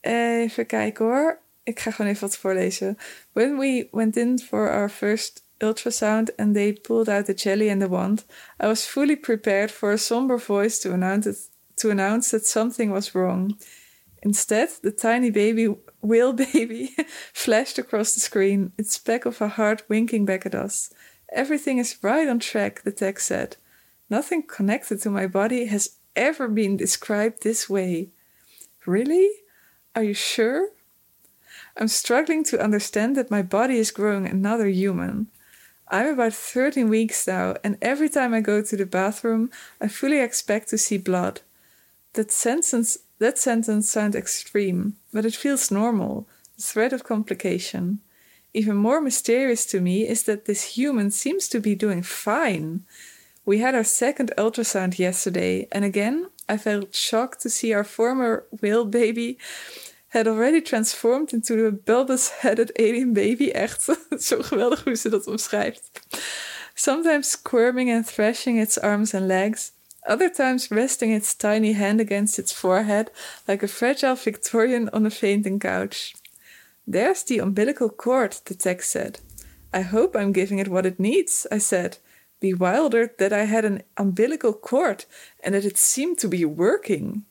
[0.00, 1.38] even kijken hoor.
[1.62, 2.98] Ik ga gewoon even wat voorlezen.
[3.32, 7.80] When we went in for our first ultrasound and they pulled out the jelly and
[7.80, 8.24] the wand,
[8.62, 13.14] I was fully prepared for a somber voice to announce to announce that something was
[13.14, 13.58] wrong.
[14.22, 16.94] Instead, the tiny baby whale baby
[17.32, 20.92] flashed across the screen, its speck of a heart winking back at us.
[21.32, 23.56] Everything is right on track, the text said.
[24.08, 28.10] Nothing connected to my body has ever been described this way.
[28.84, 29.30] Really?
[29.94, 30.70] Are you sure?
[31.76, 35.28] I'm struggling to understand that my body is growing another human.
[35.88, 40.20] I'm about 13 weeks now, and every time I go to the bathroom, I fully
[40.20, 41.40] expect to see blood.
[42.14, 48.00] That sentence, that sentence sounds extreme, but it feels normal, the threat of complication.
[48.52, 52.82] Even more mysterious to me is that this human seems to be doing fine.
[53.44, 58.44] We had our second ultrasound yesterday, and again, I felt shocked to see our former
[58.60, 59.38] whale baby
[60.08, 63.52] had already transformed into a bulbous-headed alien baby.
[63.52, 63.82] Echt
[64.18, 65.90] zo geweldig hoe ze dat omschrijft.
[66.74, 69.72] Sometimes squirming and thrashing its arms and legs,
[70.06, 73.10] other times resting its tiny hand against its forehead
[73.46, 76.14] like a fragile Victorian on a fainting couch.
[76.86, 79.20] There's the umbilical cord, the text said.
[79.72, 81.98] I hope I'm giving it what it needs, I said,
[82.40, 85.04] bewildered that I had an umbilical cord
[85.44, 87.24] and that it seemed to be working.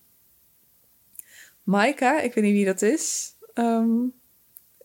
[1.67, 3.36] Maika, ik weet niet wie dat is.
[3.53, 4.13] Um,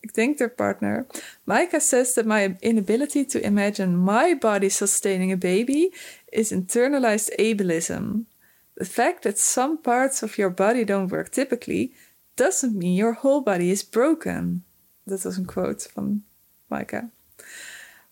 [0.04, 1.06] ik denk their partner.
[1.44, 5.92] Micah says that my inability to imagine my body sustaining a baby
[6.32, 8.26] is internalized ableism.
[8.74, 11.92] The fact that some parts of your body don't work typically
[12.34, 14.64] doesn't mean your whole body is broken.
[15.04, 16.24] Dat was een quote van
[16.68, 17.10] Micah.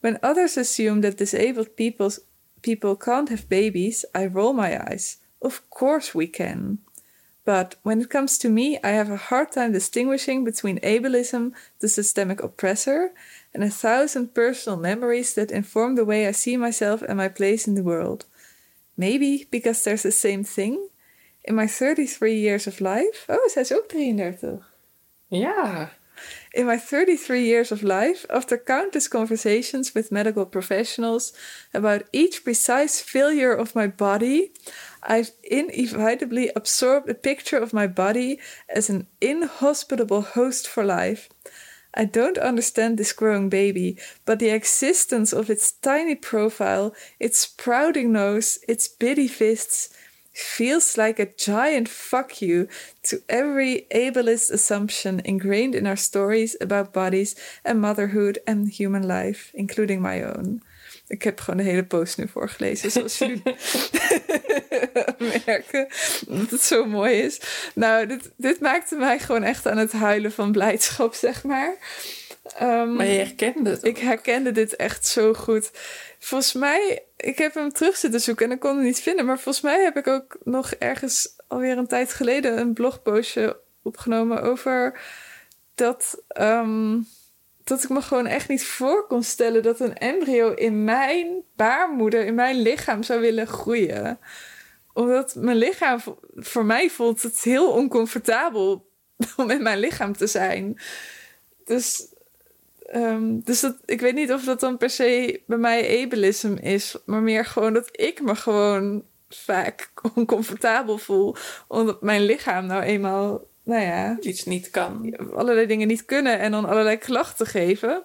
[0.01, 2.11] When others assume that disabled people,
[2.61, 5.19] people can't have babies, I roll my eyes.
[5.39, 6.79] Of course we can.
[7.45, 11.89] But when it comes to me, I have a hard time distinguishing between ableism, the
[11.89, 13.13] systemic oppressor,
[13.53, 17.67] and a thousand personal memories that inform the way I see myself and my place
[17.67, 18.27] in the world.
[18.97, 20.89] Maybe because there's the same thing.
[21.45, 23.27] In my 33 years of life.
[23.29, 24.61] Oh, zij is ook 33.
[25.29, 25.91] Ja.
[26.51, 31.33] In my 33 years of life, after countless conversations with medical professionals
[31.73, 34.53] about each precise failure of my body,
[35.03, 38.39] I've inevitably absorbed a picture of my body
[38.69, 41.29] as an inhospitable host for life.
[41.95, 48.13] I don't understand this growing baby, but the existence of its tiny profile, its sprouting
[48.13, 49.91] nose, its bitty fists,
[50.33, 52.67] feels like a giant fuck you
[53.03, 59.51] to every ableist assumption ingrained in our stories about bodies and motherhood and human life,
[59.55, 60.63] including my own.
[61.13, 63.43] Ik heb gewoon de hele post nu voorgelezen, zoals jullie
[65.47, 65.89] merken.
[66.27, 67.41] Dat het zo mooi is.
[67.75, 71.77] Nou, dit, dit maakte mij gewoon echt aan het huilen van blijdschap, zeg maar.
[72.63, 73.85] Um, maar je herkende het?
[73.85, 75.71] Ik herkende dit echt zo goed.
[76.19, 79.27] Volgens mij, ik heb hem terug zitten zoeken en ik kon hem niet vinden.
[79.27, 84.43] Maar volgens mij heb ik ook nog ergens alweer een tijd geleden een blogpostje opgenomen
[84.43, 85.01] over
[85.75, 86.23] dat.
[86.41, 87.07] Um,
[87.73, 92.25] dat ik me gewoon echt niet voor kon stellen dat een embryo in mijn baarmoeder,
[92.25, 94.19] in mijn lichaam zou willen groeien.
[94.93, 96.01] Omdat mijn lichaam,
[96.37, 98.89] voor mij voelt het heel oncomfortabel
[99.37, 100.81] om in mijn lichaam te zijn.
[101.65, 102.07] Dus,
[102.95, 106.97] um, dus dat, ik weet niet of dat dan per se bij mij ableism is,
[107.07, 111.37] maar meer gewoon dat ik me gewoon vaak oncomfortabel voel,
[111.69, 115.17] omdat mijn lichaam nou eenmaal nou ja, iets niet kan.
[115.35, 118.05] Allerlei dingen niet kunnen en dan allerlei klachten geven.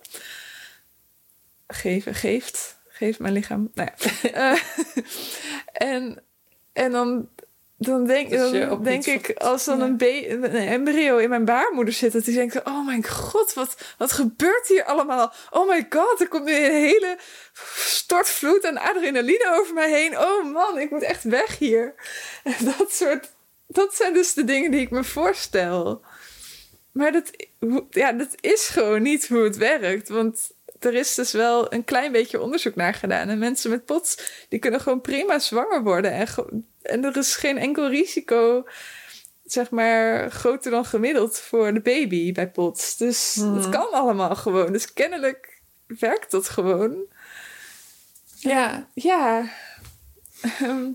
[1.68, 2.78] Geven, geeft.
[2.88, 3.72] Geeft mijn lichaam.
[3.74, 4.06] Nou ja.
[4.34, 4.60] Eh,
[5.92, 6.24] en,
[6.74, 7.30] en dan,
[7.78, 12.26] dan denk, dan denk ik, als dan een, een, embryo in mijn baarmoeder zit, dat
[12.26, 15.34] die denkt: Oh mijn god, wat, wat gebeurt hier allemaal?
[15.50, 17.18] Oh my god, er komt nu een hele
[17.76, 20.20] stortvloed aan adrenaline over mij heen.
[20.20, 21.94] Oh man, ik moet echt weg hier.
[22.44, 23.36] En dat soort
[23.68, 26.02] dat zijn dus de dingen die ik me voorstel.
[26.92, 27.32] Maar dat,
[27.90, 30.10] ja, dat is gewoon niet hoe het werkt.
[30.10, 33.30] Want er is dus wel een klein beetje onderzoek naar gedaan.
[33.30, 34.18] En mensen met POTS,
[34.50, 36.12] die kunnen gewoon prima zwanger worden.
[36.12, 36.28] En,
[36.82, 38.66] en er is geen enkel risico,
[39.46, 42.98] zeg maar, groter dan gemiddeld voor de baby bij POTS.
[42.98, 43.72] Dus het hmm.
[43.72, 44.72] kan allemaal gewoon.
[44.72, 47.06] Dus kennelijk werkt dat gewoon.
[48.36, 49.50] Ja, ja.
[50.60, 50.92] Ehm,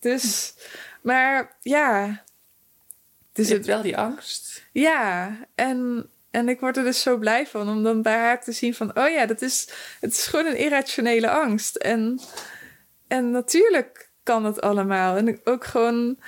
[0.00, 0.54] dus...
[1.00, 2.22] Maar ja.
[3.32, 4.66] Dus je hebt wel die angst.
[4.72, 8.52] Ja, en, en ik word er dus zo blij van om dan bij haar te
[8.52, 8.98] zien van...
[8.98, 9.68] oh ja, dat is,
[10.00, 11.76] het is gewoon een irrationele angst.
[11.76, 12.20] En,
[13.08, 15.16] en natuurlijk kan het allemaal.
[15.16, 16.18] En ook gewoon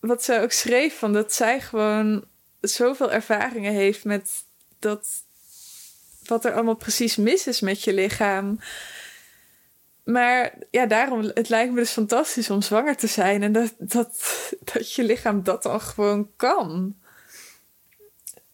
[0.00, 2.24] wat ze ook schreef, van dat zij gewoon
[2.60, 4.30] zoveel ervaringen heeft met
[4.78, 5.08] dat...
[6.26, 8.58] wat er allemaal precies mis is met je lichaam...
[10.08, 14.24] Maar ja, daarom, het lijkt me dus fantastisch om zwanger te zijn en dat, dat,
[14.72, 16.96] dat je lichaam dat dan gewoon kan.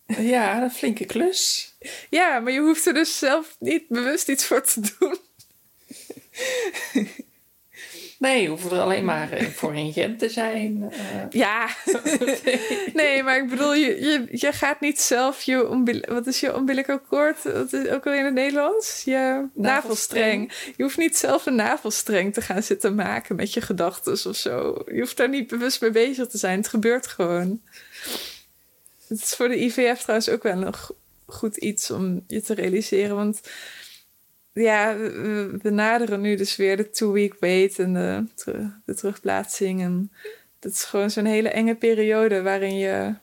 [0.06, 1.74] Ja, een flinke klus.
[2.10, 5.18] Ja, maar je hoeft er dus zelf niet bewust iets voor te doen.
[8.18, 10.90] Nee, je hoeft er alleen maar eh, voor een gent te zijn.
[10.92, 10.98] Uh.
[11.30, 11.68] Ja.
[12.94, 16.54] nee, maar ik bedoel, je, je, je gaat niet zelf je ombil wat is je
[16.54, 17.42] umbilical cord?
[17.42, 19.02] Wat is ook al in het Nederlands?
[19.04, 20.52] Je navelstreng.
[20.76, 24.82] Je hoeft niet zelf een navelstreng te gaan zitten maken met je gedachten of zo.
[24.86, 26.58] Je hoeft daar niet bewust mee bezig te zijn.
[26.58, 27.60] Het gebeurt gewoon.
[29.08, 30.92] Het is voor de IVF trouwens ook wel nog
[31.26, 33.40] goed iets om je te realiseren, want
[34.54, 38.24] ja, we, naderen nu dus weer de two-week wait en de,
[38.84, 39.80] de terugplaatsing.
[39.82, 40.12] En
[40.58, 43.14] dat is gewoon zo'n hele enge periode waarin je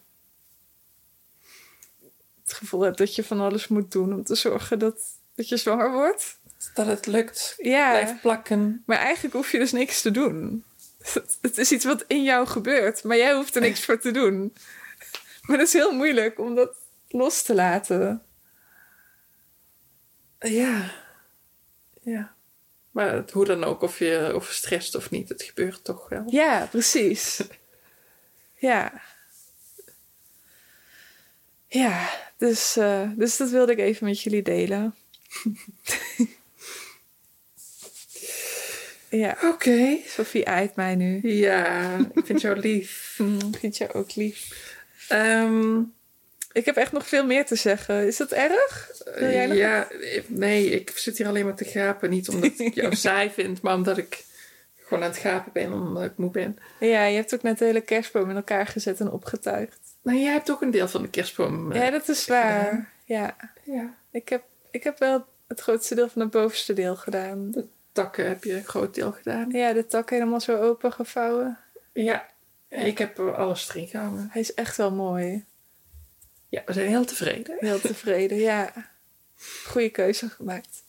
[2.42, 5.00] het gevoel hebt dat je van alles moet doen om te zorgen dat,
[5.36, 6.40] dat je zwanger wordt.
[6.74, 7.54] Dat het lukt.
[7.58, 7.90] Ja.
[7.90, 8.84] Blijf plakken.
[8.86, 10.64] Maar eigenlijk hoef je dus niks te doen.
[11.42, 14.54] Het is iets wat in jou gebeurt, maar jij hoeft er niks voor te doen.
[15.42, 16.76] Maar het is heel moeilijk om dat
[17.08, 18.24] los te laten.
[20.40, 20.92] Ja.
[22.02, 22.34] Ja.
[22.92, 26.24] Maar het- hoe dan ook, of je overstresst of niet, het gebeurt toch wel.
[26.28, 27.42] Ja, precies.
[28.70, 29.02] ja.
[31.68, 34.96] Ja, dus, eh, dus dat wilde ik even met jullie delen.
[39.10, 39.98] ja, Oké.
[40.06, 41.20] Sophie eit mij nu.
[41.34, 43.20] Ja, ik vind jou lief.
[43.52, 44.70] Ik vind jou ook lief.
[45.08, 45.82] Ehm,
[46.54, 48.08] Ik heb echt nog veel meer te zeggen.
[48.08, 48.92] Is dat erg?
[49.16, 49.88] Wil jij nog ja,
[50.28, 52.10] nee, ik zit hier alleen maar te gapen.
[52.10, 54.24] Niet omdat ik jou saai vind, maar omdat ik
[54.76, 56.58] gewoon aan het gapen ben, omdat ik moe ben.
[56.80, 59.80] Ja, je hebt ook net de hele kerstboom in elkaar gezet en opgetuigd.
[60.02, 61.72] Nou, jij hebt ook een deel van de kerstboom.
[61.72, 62.64] eh, Ja, dat is waar.
[62.64, 62.88] gedaan.
[63.06, 63.94] Ja, ja.
[64.12, 67.52] ik heb, ik heb wel het grootste deel van het bovenste deel gedaan.
[67.92, 69.50] Takken heb je een groot deel gedaan.
[69.52, 71.58] Ja, de tak helemaal zo open gevouwen.
[71.94, 72.26] Ja,
[72.70, 74.28] ik heb alles erin gehangen.
[74.32, 75.46] Hij is echt wel mooi.
[76.52, 77.56] Ja, we zijn heel tevreden.
[77.60, 78.74] Heel tevreden, ja.
[79.66, 80.84] Goede keuze gemaakt.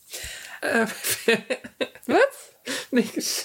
[0.61, 0.87] Eh,
[2.05, 2.37] Wat?
[2.91, 3.43] niks.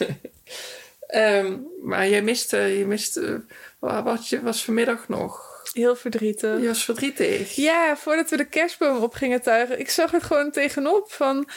[1.08, 3.45] Ehm, maar jij miste, je miste,
[3.80, 5.62] wat wat je was vanmiddag nog?
[5.73, 6.62] Heel verdrietig.
[6.62, 7.56] Je was verdrietig.
[7.56, 9.80] Ja, voordat we de kerstboom op gingen tuigen.
[9.80, 11.49] Ik zag er gewoon tegenop van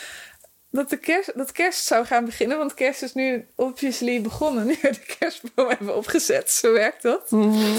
[0.70, 2.59] dat, de kerst, dat kerst zou gaan beginnen.
[2.59, 4.66] Want kerst is nu obviously begonnen.
[4.66, 6.51] Nu we de kerstboom hebben opgezet.
[6.51, 7.31] Zo werkt dat.
[7.31, 7.79] Mhm.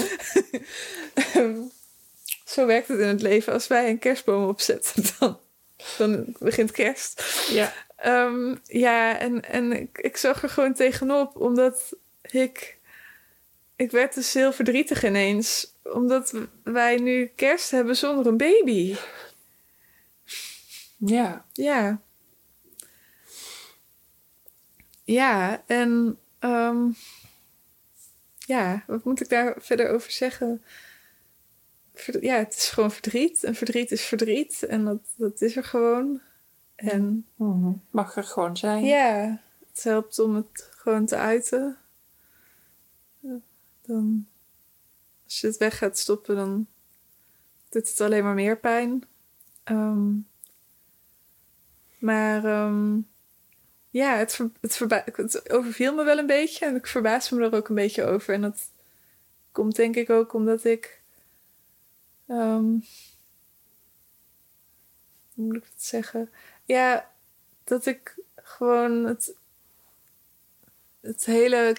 [1.34, 1.60] Ehm,
[2.52, 3.52] Zo werkt het in het leven.
[3.52, 5.38] Als wij een kerstboom opzetten, dan,
[5.98, 7.44] dan begint kerst.
[7.50, 7.72] Ja.
[7.96, 12.78] Ehm, ja, en, en ik, ik zag er gewoon tegenop, omdat ik...
[13.76, 15.74] Ik werd dus heel verdrietig ineens.
[15.82, 16.34] Omdat
[16.64, 18.96] wij nu kerst hebben zonder een baby.
[20.96, 21.44] Ja.
[21.52, 22.00] Ja.
[25.04, 26.18] Ja, en...
[26.38, 26.90] ehm,
[28.38, 30.62] ja, wat moet ik daar verder over zeggen?
[32.20, 33.44] Ja, het is gewoon verdriet.
[33.44, 34.62] En verdriet is verdriet.
[34.62, 36.20] En dat, dat is er gewoon.
[36.74, 37.26] En
[37.90, 38.84] Mag er gewoon zijn.
[38.84, 39.40] ja,
[39.72, 41.76] het helpt om het gewoon te uiten.
[43.82, 44.26] Dan,
[45.24, 46.66] als je het weg gaat stoppen, dan
[47.68, 49.02] doet het alleen maar meer pijn.
[49.64, 50.10] Ehm,
[51.98, 52.98] maar ehm,
[53.90, 57.42] ja, het, ver- het, verba- het overviel me wel een beetje en ik verbaas me
[57.44, 58.34] er ook een beetje over.
[58.34, 58.70] En dat
[59.52, 61.01] komt denk ik ook omdat ik.
[62.32, 62.78] Ehm,
[65.34, 66.30] hoe moet ik het zeggen?
[66.64, 67.10] Ja,
[67.64, 69.34] dat ik gewoon het,
[71.00, 71.76] het hele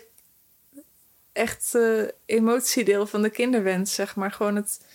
[1.32, 4.86] echte emotiedeel van de kinderwens, zeg maar, gewoon het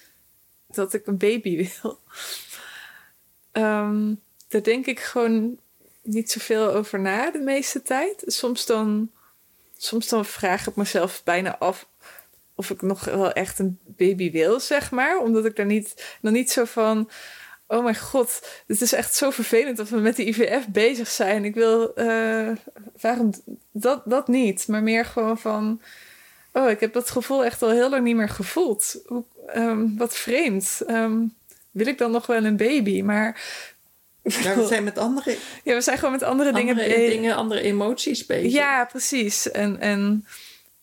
[0.67, 2.01] dat ik een baby wil.
[3.53, 4.15] Ehm,
[4.49, 5.59] daar denk ik gewoon
[6.03, 8.23] niet zoveel over na de meeste tijd.
[8.27, 9.11] Soms dan,
[9.77, 11.89] soms dan vraag ik mezelf bijna af
[12.59, 15.19] of ik nog wel echt een baby wil, zeg maar.
[15.19, 17.11] Omdat ik daar niet, dan niet zo van...
[17.67, 21.45] Oh mijn god, het is echt zo vervelend dat we met de IVF bezig zijn.
[21.45, 22.49] Ik wil, eh,
[23.01, 23.33] waarom
[23.73, 24.69] dat, dat niet?
[24.69, 25.81] Maar meer gewoon van,
[26.53, 29.01] oh, ik heb dat gevoel echt al heel lang niet meer gevoeld.
[29.07, 30.81] Hoe, ehm, wat vreemd.
[30.87, 31.19] Ehm,
[31.71, 33.03] wil ik dan nog wel een baby?
[33.03, 33.41] Maar
[34.23, 37.37] Ja, we zijn met andere, ja, we zijn gewoon met andere, andere dingen dingen, bezig.
[37.37, 38.53] andere emoties bezig.
[38.53, 39.51] Ja, precies.
[39.51, 40.27] En, en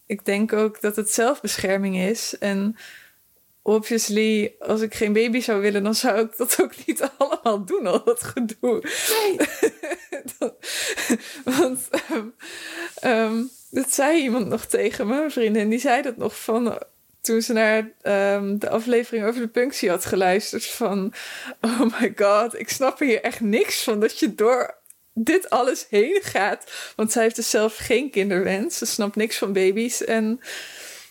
[0.06, 2.38] ik denk ook dat het zelfbescherming is.
[2.38, 2.78] En
[3.62, 7.88] obviously, als ik geen baby zou willen, dan zou ik dat ook niet allemaal doen,
[7.88, 8.84] al dat gedoe.
[9.10, 9.38] Nee.
[10.38, 10.56] Dat-
[11.44, 12.28] want ehm,
[12.96, 16.78] ehm, dat zei iemand nog tegen me, een vriendin, die zei dat nog van
[17.22, 21.14] toen ze naar ehm, de aflevering over de punctie had geluisterd van
[21.62, 24.76] oh my god, ik snap er hier echt niks van dat je door
[25.18, 26.72] dit alles heen gaat.
[26.96, 30.40] Want zij heeft dus zelf geen kinderwens, ze snapt niks van baby's en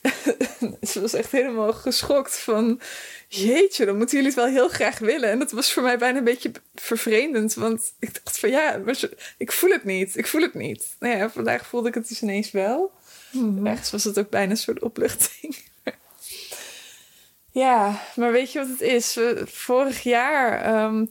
[0.90, 2.80] ze was echt helemaal geschokt van
[3.28, 5.30] jeetje, dan moeten jullie het wel heel graag willen.
[5.30, 9.00] En dat was voor mij bijna een beetje vervreemdend, want ik dacht van ja, maar
[9.38, 10.96] ik voel het niet, ik voel het niet.
[10.98, 12.92] Nou ja, vandaag voelde ik het dus ineens wel.
[13.30, 13.66] Mhm.
[13.66, 15.56] Ergens was het ook bijna een soort opluchting.
[17.54, 19.14] Ja, maar weet je wat het is?
[19.14, 21.04] We, vorig jaar ehm,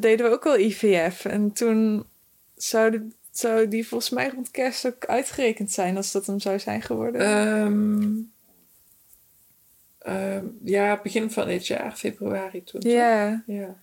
[0.00, 1.24] deden we ook al IVF.
[1.24, 2.06] En toen
[2.56, 6.58] zou, de- zou die volgens mij rond kerst ook uitgerekend zijn als dat hem zou
[6.58, 7.20] zijn geworden.
[7.20, 8.12] Ehm,
[9.98, 12.80] ehm, ja, begin van dit jaar, februari toen.
[12.80, 12.92] toch?
[12.92, 13.74] ja, ja.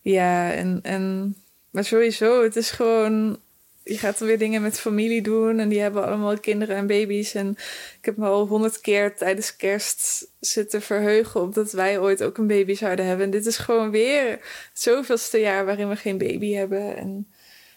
[0.00, 1.36] ja en, en,
[1.70, 3.38] maar sowieso, het is gewoon.
[3.84, 7.34] Je gaat weer dingen met familie doen en die hebben allemaal kinderen en baby's.
[7.34, 7.50] En
[7.98, 12.38] ik heb me al honderd keer tijdens kerst zitten verheugen op dat wij ooit ook
[12.38, 13.24] een baby zouden hebben.
[13.24, 16.96] En dit is gewoon weer het zoveelste jaar waarin we geen baby hebben.
[16.96, 17.28] En,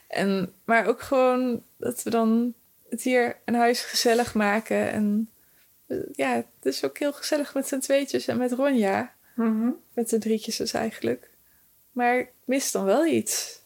[0.08, 2.53] en, maar ook gewoon dat we dan
[2.89, 4.91] het hier een huis gezellig maken.
[4.91, 5.30] En
[5.88, 9.14] eh, ja, het is ook heel gezellig met z'n tweetjes en met Ronja.
[9.36, 9.70] Mhm.
[9.93, 11.30] Met z'n drietjes dus eigenlijk.
[11.91, 13.62] Maar ik mis dan wel iets.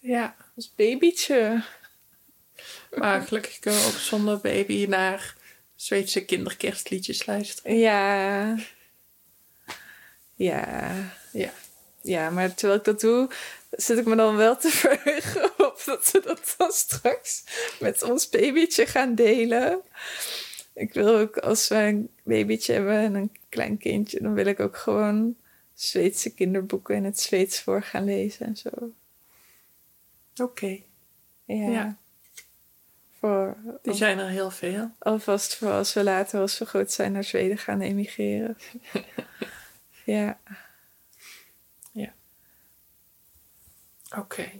[0.00, 1.62] Ja, Als babytje.
[2.96, 5.36] maar gelukkig kunnen we ook zonder baby naar
[5.74, 7.78] Zweedse kinderkerstliedjes luisteren.
[7.78, 8.56] Ja.
[10.34, 10.94] Ja.
[11.32, 11.52] Ja.
[12.02, 13.30] Ja, maar terwijl ik dat doe,
[13.70, 17.44] zit ik me dan wel te verheugen op dat we dat dan straks
[17.80, 19.80] met ons babytje gaan delen.
[20.74, 24.60] Ik wil ook, als wij een babytje hebben en een klein kindje, dan wil ik
[24.60, 25.36] ook gewoon
[25.74, 28.70] Zweedse kinderboeken in het Zweeds voor gaan lezen en zo.
[30.40, 30.78] Oké,
[31.44, 31.68] Ja.
[31.70, 31.96] Ja.
[33.20, 34.90] Voor, die zijn er heel veel.
[34.98, 38.56] alvast voor als we later, als we groot zijn, naar Zweden gaan emigreren.
[40.04, 40.38] ja.
[44.16, 44.50] Oké.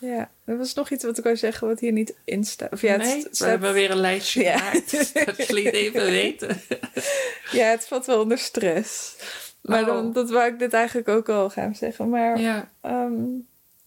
[0.00, 2.72] Ja, er was nog iets wat ik wou zeggen wat hier niet in staat.
[2.72, 4.58] Of ja, het nee, we hebben weer een lijstje Ja.
[4.58, 4.90] gemaakt.
[5.26, 6.60] Dat het even weten.
[7.58, 9.16] ja, het valt wel onder stress.
[9.60, 9.86] Maar Oh.
[9.86, 12.08] dan, dat wou ik dit eigenlijk ook al gaan zeggen.
[12.08, 13.22] Maar Ja, ehm,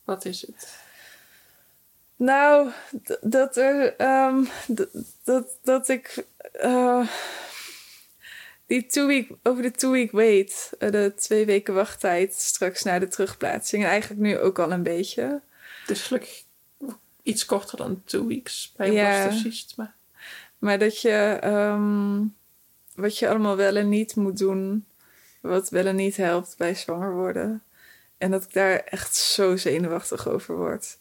[0.06, 0.84] wat is het?
[2.16, 2.72] nou,
[3.22, 4.44] dat er, ehm,
[5.24, 7.08] dat, dat ik eh,
[8.66, 13.00] die two week, over de two week wait, eh, de twee weken wachttijd straks naar
[13.00, 13.84] de terugplaatsing.
[13.84, 15.42] En eigenlijk nu ook al een beetje.
[15.86, 16.44] Dus gelukkig
[17.24, 19.24] iets korter dan two weeks bij een Ja.
[19.24, 19.74] borstofcyst.
[19.78, 19.96] Maar
[20.60, 22.22] Maar dat je ehm,
[22.96, 24.86] wat je allemaal wel en niet moet doen,
[25.42, 27.64] wat wel en niet helpt bij zwanger worden.
[28.18, 30.98] En dat ik daar echt zo zenuwachtig over word.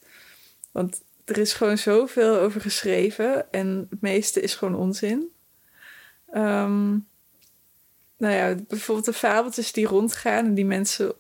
[0.73, 5.33] Want er is gewoon zoveel over geschreven en het meeste is gewoon onzin.
[6.31, 6.91] Ehm,
[8.17, 11.15] nou ja, bijvoorbeeld de fabeltjes die rondgaan en die mensen.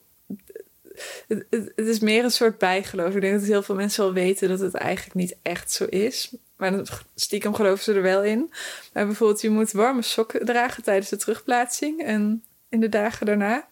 [1.28, 3.14] Het, is meer een soort bijgeloof.
[3.14, 6.34] Ik denk dat heel veel mensen wel weten dat het eigenlijk niet echt zo is.
[6.56, 8.52] Maar stiekem geloven ze er wel in.
[8.92, 13.68] Maar bijvoorbeeld, je moet warme sokken dragen tijdens de terugplaatsing en in de dagen daarna.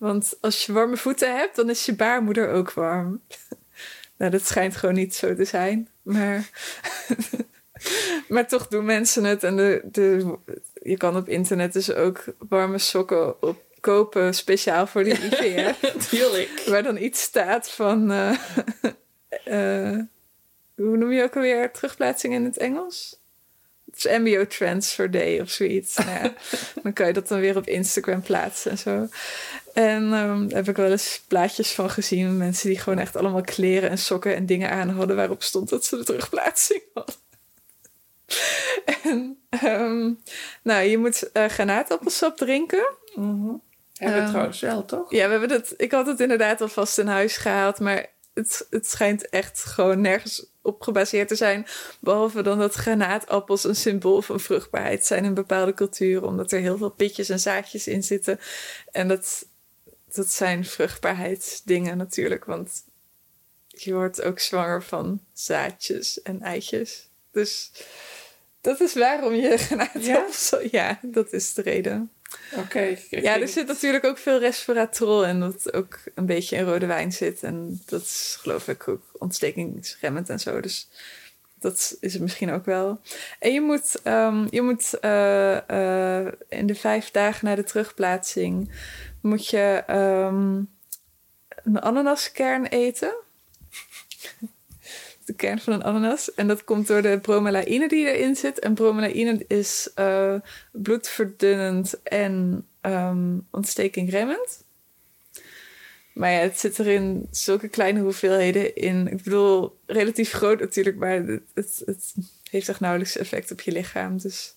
[0.00, 3.20] Want als je warme voeten hebt, dan is je baarmoeder ook warm.
[4.18, 5.88] nou, dat schijnt gewoon niet zo te zijn.
[6.02, 6.50] Maar,
[8.28, 9.44] maar toch doen mensen het.
[9.44, 10.36] En de, de,
[10.82, 15.82] je kan op internet dus ook warme sokken op kopen, speciaal voor de IVF.
[15.94, 16.62] natuurlijk.
[16.70, 18.10] Waar dan iets staat van.
[18.12, 18.36] eh,
[19.44, 19.98] eh,
[20.74, 23.18] hoe noem je ook alweer terugplaatsing in het Engels?
[23.90, 25.96] Het is MBO Transfer Day of zoiets.
[25.96, 26.34] Nou ja,
[26.82, 29.08] dan kan je dat dan weer op Instagram plaatsen en zo.
[29.80, 32.36] En ehm, daar heb ik wel eens plaatjes van gezien.
[32.36, 35.84] Mensen die gewoon echt allemaal kleren en sokken en dingen aan hadden waarop stond dat
[35.84, 37.14] ze de terugplaatsing hadden.
[39.02, 40.12] en ehm,
[40.62, 42.94] nou, je moet eh granaatappelsap drinken.
[43.14, 43.54] Mhm.
[43.94, 45.10] Hebben we Ehm, trouwens wel, toch?
[45.10, 45.74] Ja, we hebben het.
[45.76, 50.46] Ik had het inderdaad alvast in huis gehaald, maar het, het schijnt echt gewoon nergens
[50.62, 51.66] op gebaseerd te zijn.
[52.00, 56.76] Behalve dan dat granaatappels een symbool van vruchtbaarheid zijn in bepaalde culturen, omdat er heel
[56.76, 58.40] veel pitjes en zaadjes in zitten.
[58.92, 59.46] En dat,
[60.14, 62.84] dat zijn vruchtbaarheidsdingen natuurlijk, want
[63.66, 67.08] je wordt ook zwanger van zaadjes en eitjes.
[67.30, 67.70] Dus
[68.60, 70.54] dat is waarom je granaatappels.
[70.70, 72.10] Ja, dat is de reden.
[72.56, 72.96] Oké.
[73.10, 77.12] Ja, er zit natuurlijk ook veel resveratrol in, dat ook een beetje in rode wijn
[77.12, 77.42] zit.
[77.42, 80.60] En dat is geloof ik ook ontstekingsremmend en zo.
[80.60, 80.88] Dus
[81.58, 83.00] dat is het misschien ook wel.
[83.38, 88.70] En je moet, ehm, je moet eh, eh, in de vijf dagen na de terugplaatsing...
[89.20, 90.62] moet je ehm,
[91.64, 93.14] een ananaskern eten.
[95.24, 96.34] De kern van een ananas.
[96.34, 98.58] En dat komt door de bromelaïne die erin zit.
[98.58, 100.34] En bromelaïne is eh,
[100.72, 104.64] bloedverdunnend en ehm ontstekingremmend.
[106.12, 109.08] Maar ja, het zit er in zulke kleine hoeveelheden in.
[109.08, 112.14] Ik bedoel, relatief groot natuurlijk, maar het, het, het
[112.50, 114.18] heeft echt nauwelijks effect op je lichaam.
[114.18, 114.54] Dus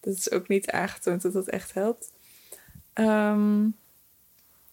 [0.00, 2.12] dat is ook niet aangetoond dat dat echt helpt.
[2.92, 3.60] Ehm,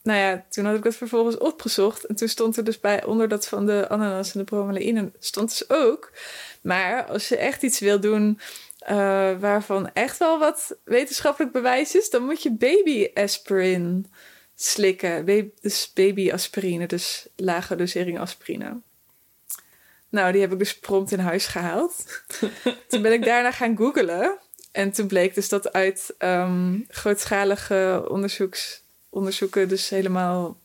[0.03, 2.05] nou ja, toen had ik dat vervolgens opgezocht.
[2.05, 5.49] En toen stond er dus bij, onder dat van de ananas en de bromelaïne, stond
[5.49, 6.11] dus ook.
[6.61, 8.39] Maar als je echt iets wil doen
[8.79, 14.11] eh, waarvan echt wel wat wetenschappelijk bewijs is, dan moet je baby aspirin
[14.55, 15.25] slikken.
[15.25, 18.81] Ba- dus baby aspirine, dus lage dosering aspirine.
[20.09, 22.23] Nou, die heb ik dus prompt in huis gehaald.
[22.87, 24.39] toen ben ik daarna gaan googlen.
[24.77, 30.57] En toen bleek dus dat uit ehm, grootschalige onderzoeks, onderzoeken dus helemaal...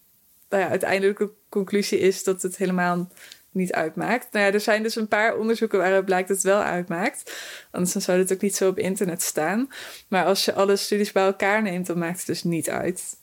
[0.49, 3.11] Nou ja, uiteindelijke conclusie is dat het helemaal
[3.51, 4.33] niet uitmaakt.
[4.33, 7.33] Nou ja, er zijn dus een paar onderzoeken waaruit blijkt dat het wel uitmaakt.
[7.71, 9.69] Anders dan zou het ook niet zo op internet staan.
[10.09, 13.17] Maar als je alle studies bij elkaar neemt, dan maakt het dus niet uit.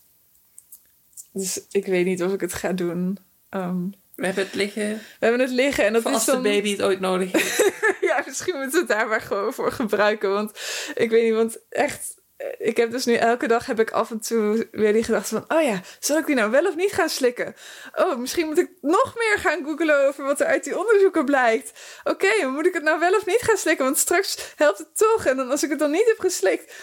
[1.33, 3.17] Dus ik weet niet of ik het ga doen.
[3.49, 3.83] Ehm,
[4.15, 6.43] We hebben het liggen we hebben het liggen en dat voor is als dan...
[6.43, 7.71] de baby het ooit nodig heeft.
[8.34, 10.34] misschien moeten we het daar maar gewoon voor gebruiken.
[10.34, 10.51] Want
[10.95, 12.17] ik weet niet, want echt...
[12.57, 15.57] ik heb dus nu elke dag heb ik af en toe weer die gedachte van...
[15.57, 17.55] Oh ja, zal ik die nou wel of niet gaan slikken?
[17.95, 21.71] Oh, misschien moet ik nog meer gaan googlen over wat er uit die onderzoeken blijkt.
[22.03, 23.86] Oké, moet ik het nou wel of niet gaan slikken?
[23.86, 25.25] Want straks helpt het toch.
[25.25, 26.73] En dan, als ik het dan niet heb geslikt...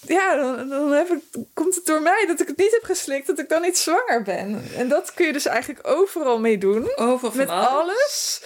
[0.00, 1.22] Ja, dan, dan heb ik,
[1.54, 3.26] komt het door mij dat ik het niet heb geslikt...
[3.26, 4.64] dat ik dan niet zwanger ben.
[4.76, 6.96] En dat kun je dus eigenlijk overal mee doen.
[6.96, 8.42] Over Met alles.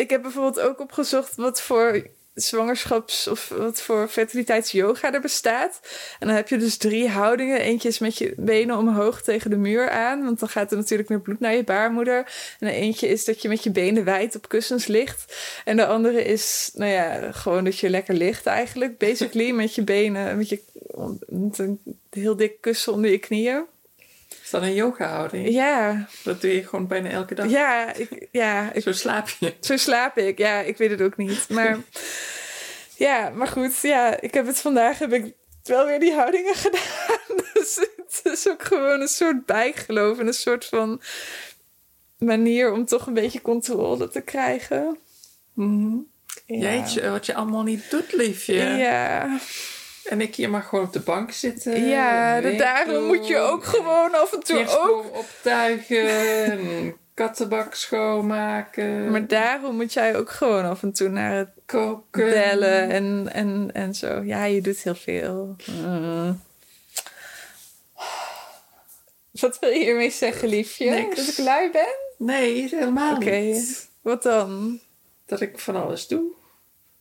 [0.00, 5.80] Ik heb bijvoorbeeld ook opgezocht wat voor zwangerschaps- of wat voor fertiliteitsyoga er bestaat.
[6.18, 7.60] En dan heb je dus drie houdingen.
[7.60, 11.08] Eentje is met je benen omhoog tegen de muur aan, want dan gaat er natuurlijk
[11.08, 12.32] meer bloed naar je baarmoeder.
[12.58, 15.36] En eentje is dat je met je benen wijd op kussens ligt.
[15.64, 18.98] En de andere is, nou ja, gewoon dat je lekker ligt eigenlijk.
[18.98, 20.60] Basically met je benen, met, je,
[21.26, 21.80] met een
[22.10, 23.64] heel dik kussen onder je knieën.
[24.42, 25.48] Is dat een yoga-houding?
[25.48, 27.50] Ja, Dat doe je gewoon bijna elke dag.
[27.50, 29.54] ja, ik, ja, ik Zo slaap je.
[29.60, 30.38] Zo slaap ik.
[30.38, 31.48] Ja, ik weet het ook niet.
[31.48, 31.78] Maar
[33.06, 33.78] ja, maar goed.
[33.82, 37.36] Ja, ik heb het vandaag heb ik wel weer die houdingen gedaan.
[37.54, 41.00] Dus het is ook gewoon een soort bijgeloof en een soort van
[42.18, 44.98] manier om toch een beetje controle te krijgen.
[45.54, 45.96] Mhm.
[46.46, 46.56] Ja.
[46.72, 48.54] Jeetje, wat je allemaal niet doet, liefje.
[48.54, 49.38] Ja,
[50.04, 51.88] En ik hier mag gewoon op de bank zitten.
[51.88, 55.16] ja daarom moet je ook gewoon af en toe ook.
[55.16, 56.08] Optuigen.
[56.44, 59.10] en kattenbak schoonmaken.
[59.10, 62.30] Maar daarom moet jij ook gewoon af en toe naar het koken.
[62.30, 64.22] bellen en, en, en zo.
[64.22, 65.56] Ja, je doet heel veel.
[65.66, 66.40] Mm.
[69.30, 70.90] Wat wil je hiermee zeggen, liefje?
[70.90, 71.16] Niks.
[71.16, 71.94] Dat ik lui ben?
[72.16, 73.30] Nee, helemaal Oké.
[73.30, 73.88] niet.
[74.00, 74.80] Wat dan?
[75.26, 76.22] Dat ik van alles doe.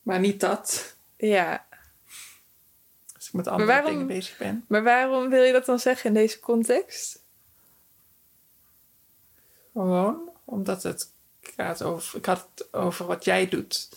[0.01, 0.95] Maar niet dat.
[1.17, 1.65] Ja,
[3.29, 4.65] ik met andere waarom- dingen bezig ben.
[4.67, 7.23] maar waarom wil je dat dan zeggen in deze context?
[9.73, 11.11] Gewoon omdat het
[11.41, 12.17] gaat over...
[12.17, 13.89] Ik had het over wat jij doet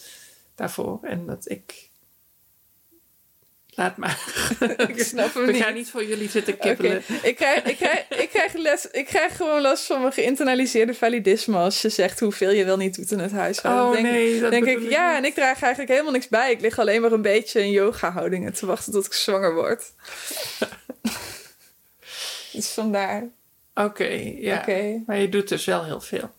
[0.55, 0.99] daarvoor.
[1.03, 1.91] En dat ik...
[3.75, 4.19] Laat maar.
[4.89, 5.63] Ik snap hem We niet.
[5.63, 7.03] gaan niet voor jullie zitten kippelen.
[7.23, 11.57] ik, krijg, ik, krijg, ik, krijg les, ik krijg gewoon last van mijn geïnternaliseerde validisme
[11.57, 13.85] als je zegt hoeveel je wel niet doet in het huishouden.
[13.85, 16.51] Oh denk, nee, dat denk ik, ja, en ik draag eigenlijk helemaal niks bij.
[16.51, 19.93] Ik lig alleen maar een beetje in yoga-houdingen te wachten tot ik zwanger word.
[22.53, 23.29] dus vandaar.
[23.75, 24.59] Oké, ja.
[24.59, 25.03] Oké.
[25.07, 26.31] Maar je doet dus wel heel veel.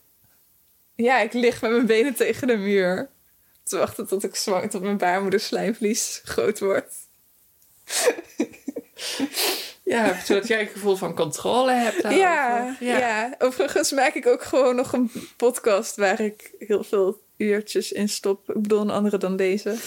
[0.96, 3.10] Ja, ik lig met mijn benen tegen de muur.
[3.64, 6.96] Te wachten tot ik zwanger, tot mijn baarmoederslijmvlies groot wordt.
[9.84, 12.26] Ja, zodat jij een gevoel van controle hebt daarover.
[12.26, 13.36] Ja, ja.
[13.40, 18.50] overigens maak ik ook gewoon nog een podcast waar ik heel veel uurtjes in stop.
[18.50, 19.70] Ik bedoel, een andere dan deze.
[19.70, 19.78] Je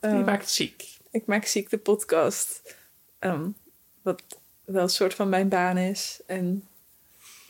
[0.00, 0.84] Ehm, maakt ziek.
[1.10, 2.60] Ik maak ziek de podcast.
[3.18, 3.44] Ehm,
[4.02, 4.22] wat
[4.64, 6.20] wel een soort van mijn baan is.
[6.26, 6.68] En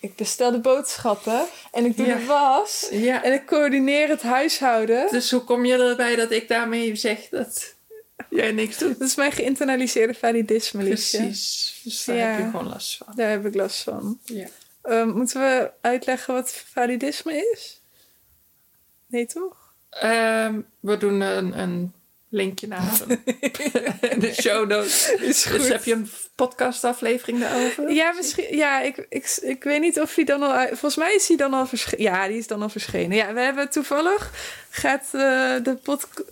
[0.00, 1.46] ik bestel de boodschappen.
[1.72, 2.16] En ik doe Ja.
[2.16, 2.88] de was.
[2.90, 3.22] Ja.
[3.24, 5.08] En ik coördineer het huishouden.
[5.10, 7.74] Dus hoe kom je erbij dat ik daarmee zeg dat
[8.30, 8.98] jij niks doet?
[8.98, 10.84] Dat is mijn geïnternaliseerde validisme.
[10.84, 11.80] Precies.
[11.84, 12.26] Dus daar Ja.
[12.26, 13.06] heb je gewoon last van.
[13.16, 14.18] Daar heb ik last van.
[14.24, 14.46] Ja.
[14.82, 17.80] Ehm, moeten we uitleggen wat validisme is?
[19.06, 19.56] Nee, toch?
[19.90, 21.92] Ehm, we doen een, een
[22.28, 23.00] linkje naar
[24.10, 25.12] in de show notes.
[25.12, 27.92] Is Dus heb je een podcastaflevering daarover?
[27.92, 28.56] Ja, misschien.
[28.56, 30.66] Ja, ik, ik, ik weet niet of die dan al.
[30.66, 32.04] Volgens mij is die dan al verschenen.
[32.04, 33.16] Ja, die is dan al verschenen.
[33.16, 34.30] Ja, we hebben toevallig.
[34.70, 35.20] Gaat eh,
[35.62, 36.22] de podcast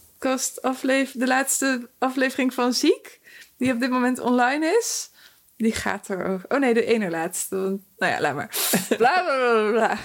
[0.60, 1.20] aflevering.
[1.20, 3.20] De laatste aflevering van Ziek.
[3.56, 5.10] Die op dit moment online is.
[5.56, 6.44] Die gaat erover.
[6.48, 7.56] Oh nee, de ene laatste.
[7.56, 8.48] Want- Nou ja, laat maar.
[8.96, 9.98] Bla bla bla bla.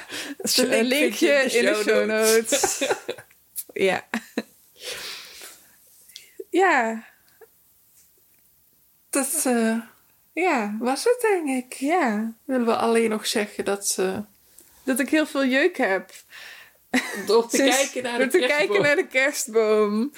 [0.58, 0.88] Een link
[1.20, 2.88] linkje in de show notes.
[3.90, 4.04] ja.
[6.50, 7.04] Ja.
[9.10, 9.78] Dat eh,
[10.34, 10.76] Ja.
[10.80, 11.74] was het, denk ik.
[11.74, 12.34] Ja.
[12.46, 14.24] Willen we alleen nog zeggen dat ze
[14.84, 16.12] Dat ik heel veel jeuk heb.
[17.28, 20.12] door te Sinds- kijken naar door de te kerstboom- kijken naar de kerstboom.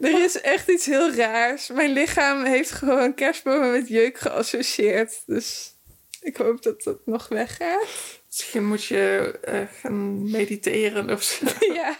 [0.00, 1.68] Er is echt iets heel raars.
[1.68, 5.22] Mijn lichaam heeft gewoon kerstbomen met jeuk geassocieerd.
[5.26, 5.76] Dus
[6.20, 7.86] ik hoop dat dat nog weggaat.
[8.26, 11.46] Misschien moet je eh, gaan mediteren of zo.
[11.74, 11.96] ja.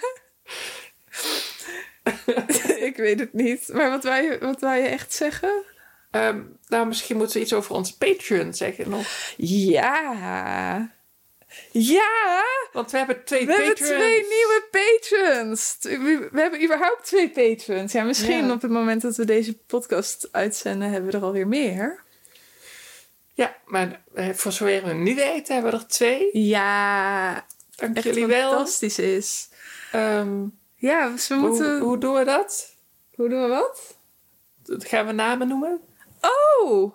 [2.89, 3.69] ik weet het niet.
[3.73, 5.65] Maar wat wou je, wat wou je echt zeggen?
[6.11, 9.07] Ehm, nou, misschien moeten we iets over ons Patreon zeggen nog.
[9.37, 10.95] Ja.
[11.71, 12.43] Ja!
[12.73, 15.77] Want we hebben twee We hebben twee nieuwe patrons.
[15.81, 17.93] We, hebben überhaupt twee patrons.
[17.93, 18.53] Ja, misschien Ja.
[18.53, 22.03] op het moment dat we deze podcast uitzenden, hebben we er alweer meer.
[23.35, 26.39] Ja, maar eh, voor zover we nu weten hebben we er twee.
[26.39, 27.47] Ja,
[27.77, 28.51] Dank echt jullie wel.
[28.51, 29.49] fantastisch is.
[29.93, 30.45] Ehm,
[30.77, 31.81] Ja, dus we hoe, moeten...
[31.81, 32.75] hoe doen we dat?
[33.15, 33.97] Hoe doen we wat?
[34.67, 35.81] Gaan we namen noemen?
[36.61, 36.95] Oh!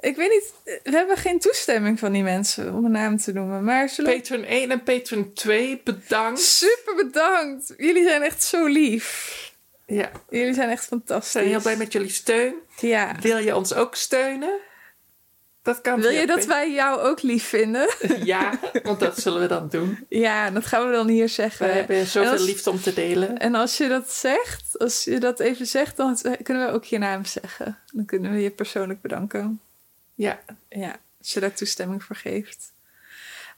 [0.00, 0.52] Ik weet niet...
[0.82, 3.64] We hebben geen toestemming van die mensen om een naam te noemen.
[3.64, 4.16] Maar zullen we...
[4.16, 6.40] Patreon 1 en Patreon 2, bedankt.
[6.40, 7.74] Super bedankt!
[7.76, 9.36] Jullie zijn echt zo lief.
[9.86, 11.42] Ja, Jullie zijn echt we zijn fantastisch.
[11.42, 12.54] heel blij met jullie steun.
[12.80, 13.16] Ja.
[13.20, 14.58] Wil je ons ook steunen?
[15.62, 16.48] Dat kan Wil je dat Patreon.
[16.56, 17.88] wij jou ook lief vinden?
[18.24, 20.06] Ja, want dat zullen we dan doen.
[20.08, 21.72] Ja, dat gaan we dan hier We zeggen.
[21.74, 23.38] hebben zoveel als- liefde om te delen.
[23.38, 26.98] En als je dat zegt, als je dat even zegt, dan kunnen we ook je
[26.98, 27.78] naam zeggen.
[27.92, 29.60] Dan kunnen we je persoonlijk bedanken.
[30.18, 32.72] Ja, Ja, als je daar toestemming voor geeft.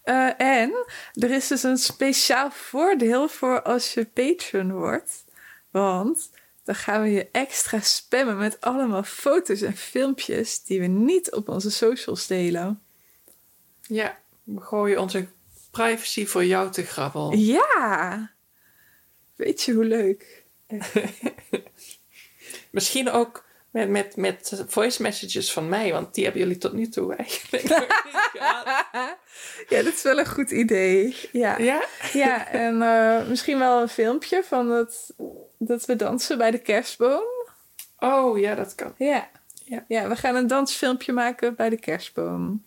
[0.03, 5.25] Eh, en er is dus een speciaal voordeel voor als je patron wordt.
[5.71, 6.31] Want
[6.65, 11.49] dan gaan we je extra spammen met allemaal foto's en filmpjes die we niet op
[11.49, 12.83] onze socials delen.
[13.81, 14.19] ja.
[14.45, 15.27] We gooien onze
[15.71, 17.35] privacy voor jou te grabbel.
[17.35, 18.31] Ja!
[19.37, 20.45] Weet je hoe leuk?
[22.71, 26.89] Misschien ook met, met, met voice messages van mij, want die hebben jullie tot nu
[26.89, 27.73] toe eigenlijk niet
[28.33, 29.17] gehad.
[29.69, 31.17] Ja, dat is wel een goed idee.
[31.33, 31.85] Ja, Ja?
[32.13, 35.13] ja en eh, misschien wel een filmpje van dat,
[35.59, 37.23] dat we dansen bij de kerstboom.
[37.99, 38.95] Oh, ja, dat kan.
[38.97, 39.31] Ja.
[39.65, 39.85] Ja.
[39.89, 42.65] ja, we gaan een dansfilmpje maken bij de kerstboom.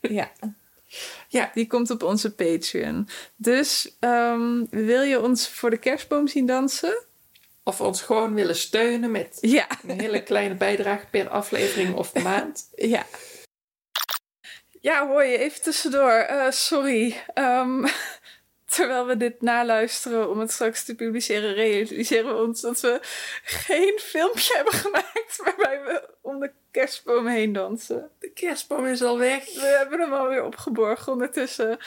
[0.00, 0.30] ja.
[1.28, 1.50] Ja.
[1.54, 3.08] Die komt op onze Patreon.
[3.36, 7.04] Dus ehm, wil je ons voor de kerstboom zien dansen?
[7.64, 9.66] Of ons gewoon willen steunen met Ja.
[9.88, 12.70] een hele kleine bijdrage per aflevering of maand.
[12.74, 13.06] Ja.
[14.80, 16.10] Ja, hoor je, even tussendoor.
[16.12, 17.22] Eh, sorry.
[17.34, 17.86] Ehm,
[18.74, 22.98] terwijl we dit naluisteren om het straks te publiceren, realiseren we ons dat we
[23.44, 28.10] geen filmpje hebben gemaakt waarbij we om de kerstboom heen dansen.
[28.18, 29.44] De kerstboom is al weg.
[29.54, 31.78] We hebben hem alweer opgeborgen ondertussen.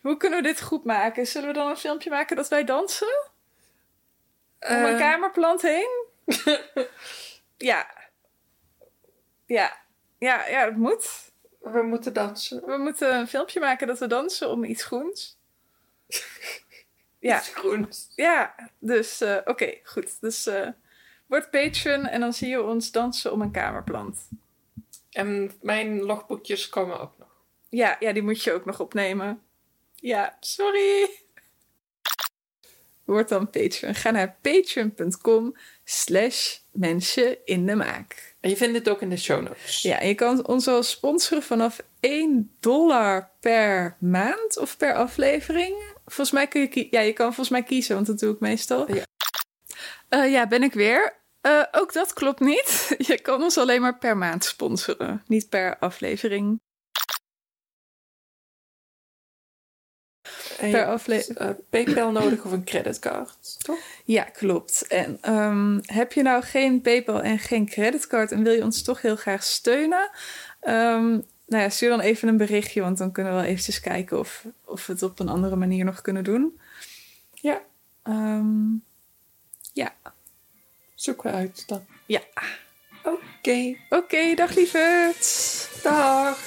[0.00, 1.26] Hoe kunnen we dit goed maken?
[1.26, 3.29] Zullen we dan een filmpje maken dat wij dansen?
[4.68, 6.04] Om een Eh, kamerplant heen?
[7.56, 7.90] ja.
[9.46, 9.78] Ja.
[10.18, 11.32] Ja, ja, het moet.
[11.60, 12.62] we moeten dansen.
[12.66, 15.38] We moeten een filmpje maken dat we dansen om iets groens.
[17.18, 18.12] Ja, Iets groens.
[18.16, 18.54] ja.
[18.78, 20.20] Dus, eh, oké, goed.
[20.20, 20.68] Dus eh
[21.26, 24.28] word patron en dan zie je ons dansen om een kamerplant.
[25.10, 27.28] En mijn logboekjes komen ook nog.
[27.68, 29.42] Ja, ja, die moet je ook nog opnemen.
[29.94, 31.10] Ja, sorry.
[33.10, 33.94] Word dan patron.
[33.94, 38.34] Ga naar patreon.com slash mensen in de maak.
[38.40, 39.82] En je vindt het ook in de show notes.
[39.82, 45.74] Ja, en je kan ons al sponsoren vanaf 1 dollar per maand of per aflevering.
[46.04, 48.94] Volgens mij kun je, ja, je kan volgens mij kiezen, want dat doe ik meestal.
[48.94, 49.04] Ja.
[50.08, 51.18] Eh, ja, ben ik weer.
[51.40, 52.94] Eh, ook dat klopt niet.
[53.08, 56.60] Je kan ons alleen maar per maand sponsoren, niet per aflevering.
[60.60, 63.78] En Per hebt, afle- eh, PayPal nodig of een creditcard, toch?
[64.04, 64.86] Ja, klopt.
[64.86, 69.02] En ehm, heb je nou geen PayPal en geen creditcard en wil je ons toch
[69.02, 70.10] heel graag steunen?
[70.60, 71.08] Ehm,
[71.46, 74.44] nou ja, stuur dan even een berichtje, want dan kunnen we wel eventjes kijken of,
[74.64, 76.60] of we het op een andere manier nog kunnen doen.
[77.34, 77.60] Ja,
[78.02, 78.70] Ehm,
[79.72, 79.94] ja,
[80.94, 81.84] zoeken we uit dan.
[82.06, 82.20] Ja.
[83.02, 85.68] Oké, oké, dag lieverd.
[85.82, 86.38] dag.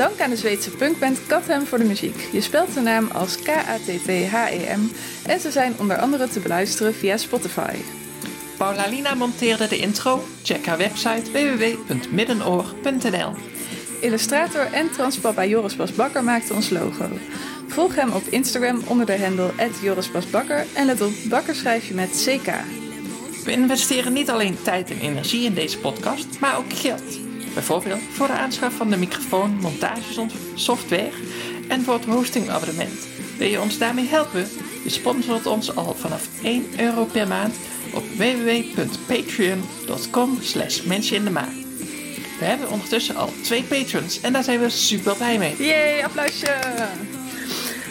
[0.00, 2.28] Dank aan de Zweedse punkband Kathem voor de muziek.
[2.32, 4.80] Je spelt de naam als K-A-T-T-H-E-M
[5.26, 7.74] en ze zijn onder andere te beluisteren via Spotify.
[8.56, 10.24] Paula Lina monteerde de intro.
[10.42, 13.32] Check haar website www.middenoor.nl
[14.00, 17.08] Illustrator en transpapa Joris Bas Bakker maakte ons logo.
[17.66, 19.50] Volg hem op Instagram onder de handle
[19.82, 22.52] Joris Bas Bakker en let op, Bakker schrijf je met CK.
[23.44, 27.19] We investeren niet alleen tijd en energie in deze podcast, maar ook geld.
[27.54, 31.12] Bijvoorbeeld voor de aanschaf van de microfoon, montagesoftware
[31.68, 33.06] en voor het hostingabonnement.
[33.38, 34.48] Wil je ons daarmee helpen?
[34.84, 37.54] Je sponsort ons al vanaf 1 euro per maand
[37.94, 41.30] op www.patreon.com slash in de.
[42.38, 45.54] We hebben ondertussen al twee patrons en daar zijn we super blij mee.
[45.58, 46.56] Yay, applausje!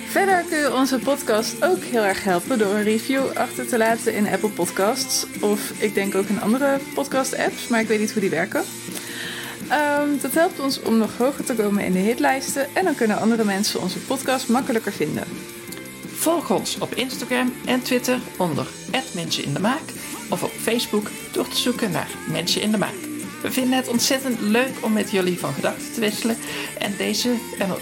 [0.09, 4.13] Verder kun je onze podcast ook heel erg helpen door een review achter te laten
[4.13, 5.25] in Apple Podcasts.
[5.39, 8.63] Of ik denk ook in andere podcast-apps, maar ik weet niet hoe die werken.
[9.69, 13.19] Ehm, dat helpt ons om nog hoger te komen in de hitlijsten en dan kunnen
[13.19, 15.23] andere mensen onze podcast makkelijker vinden.
[16.07, 18.67] Volg ons op Instagram en Twitter onder
[19.13, 19.81] Mensen in de Maak
[20.29, 23.07] of op Facebook door te zoeken naar Mensen in de Maak.
[23.41, 26.37] We vinden het ontzettend leuk om met jullie van gedachten te wisselen
[26.77, 27.81] en deze en op,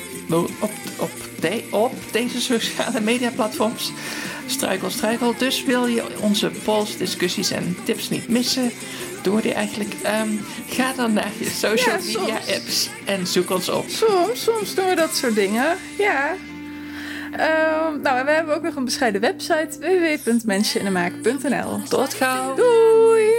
[0.59, 3.91] op, op, de, op deze sociale media platforms
[4.45, 5.33] struikel struikel.
[5.37, 8.71] Dus wil je onze polls, discussies en tips niet missen?
[9.21, 9.93] Doe die eigenlijk.
[10.03, 10.29] Ehm,
[10.69, 12.17] ga dan naar je social Ja, soms.
[12.17, 13.85] media apps en zoek ons op.
[13.89, 15.77] Soms, soms doen we dat soort dingen.
[15.97, 16.35] Ja.
[17.31, 21.83] Ehm, nou, en we hebben ook nog een bescheiden website www.mensenindemaak.nl.
[21.89, 22.55] Tot gauw!
[22.55, 23.29] Doei!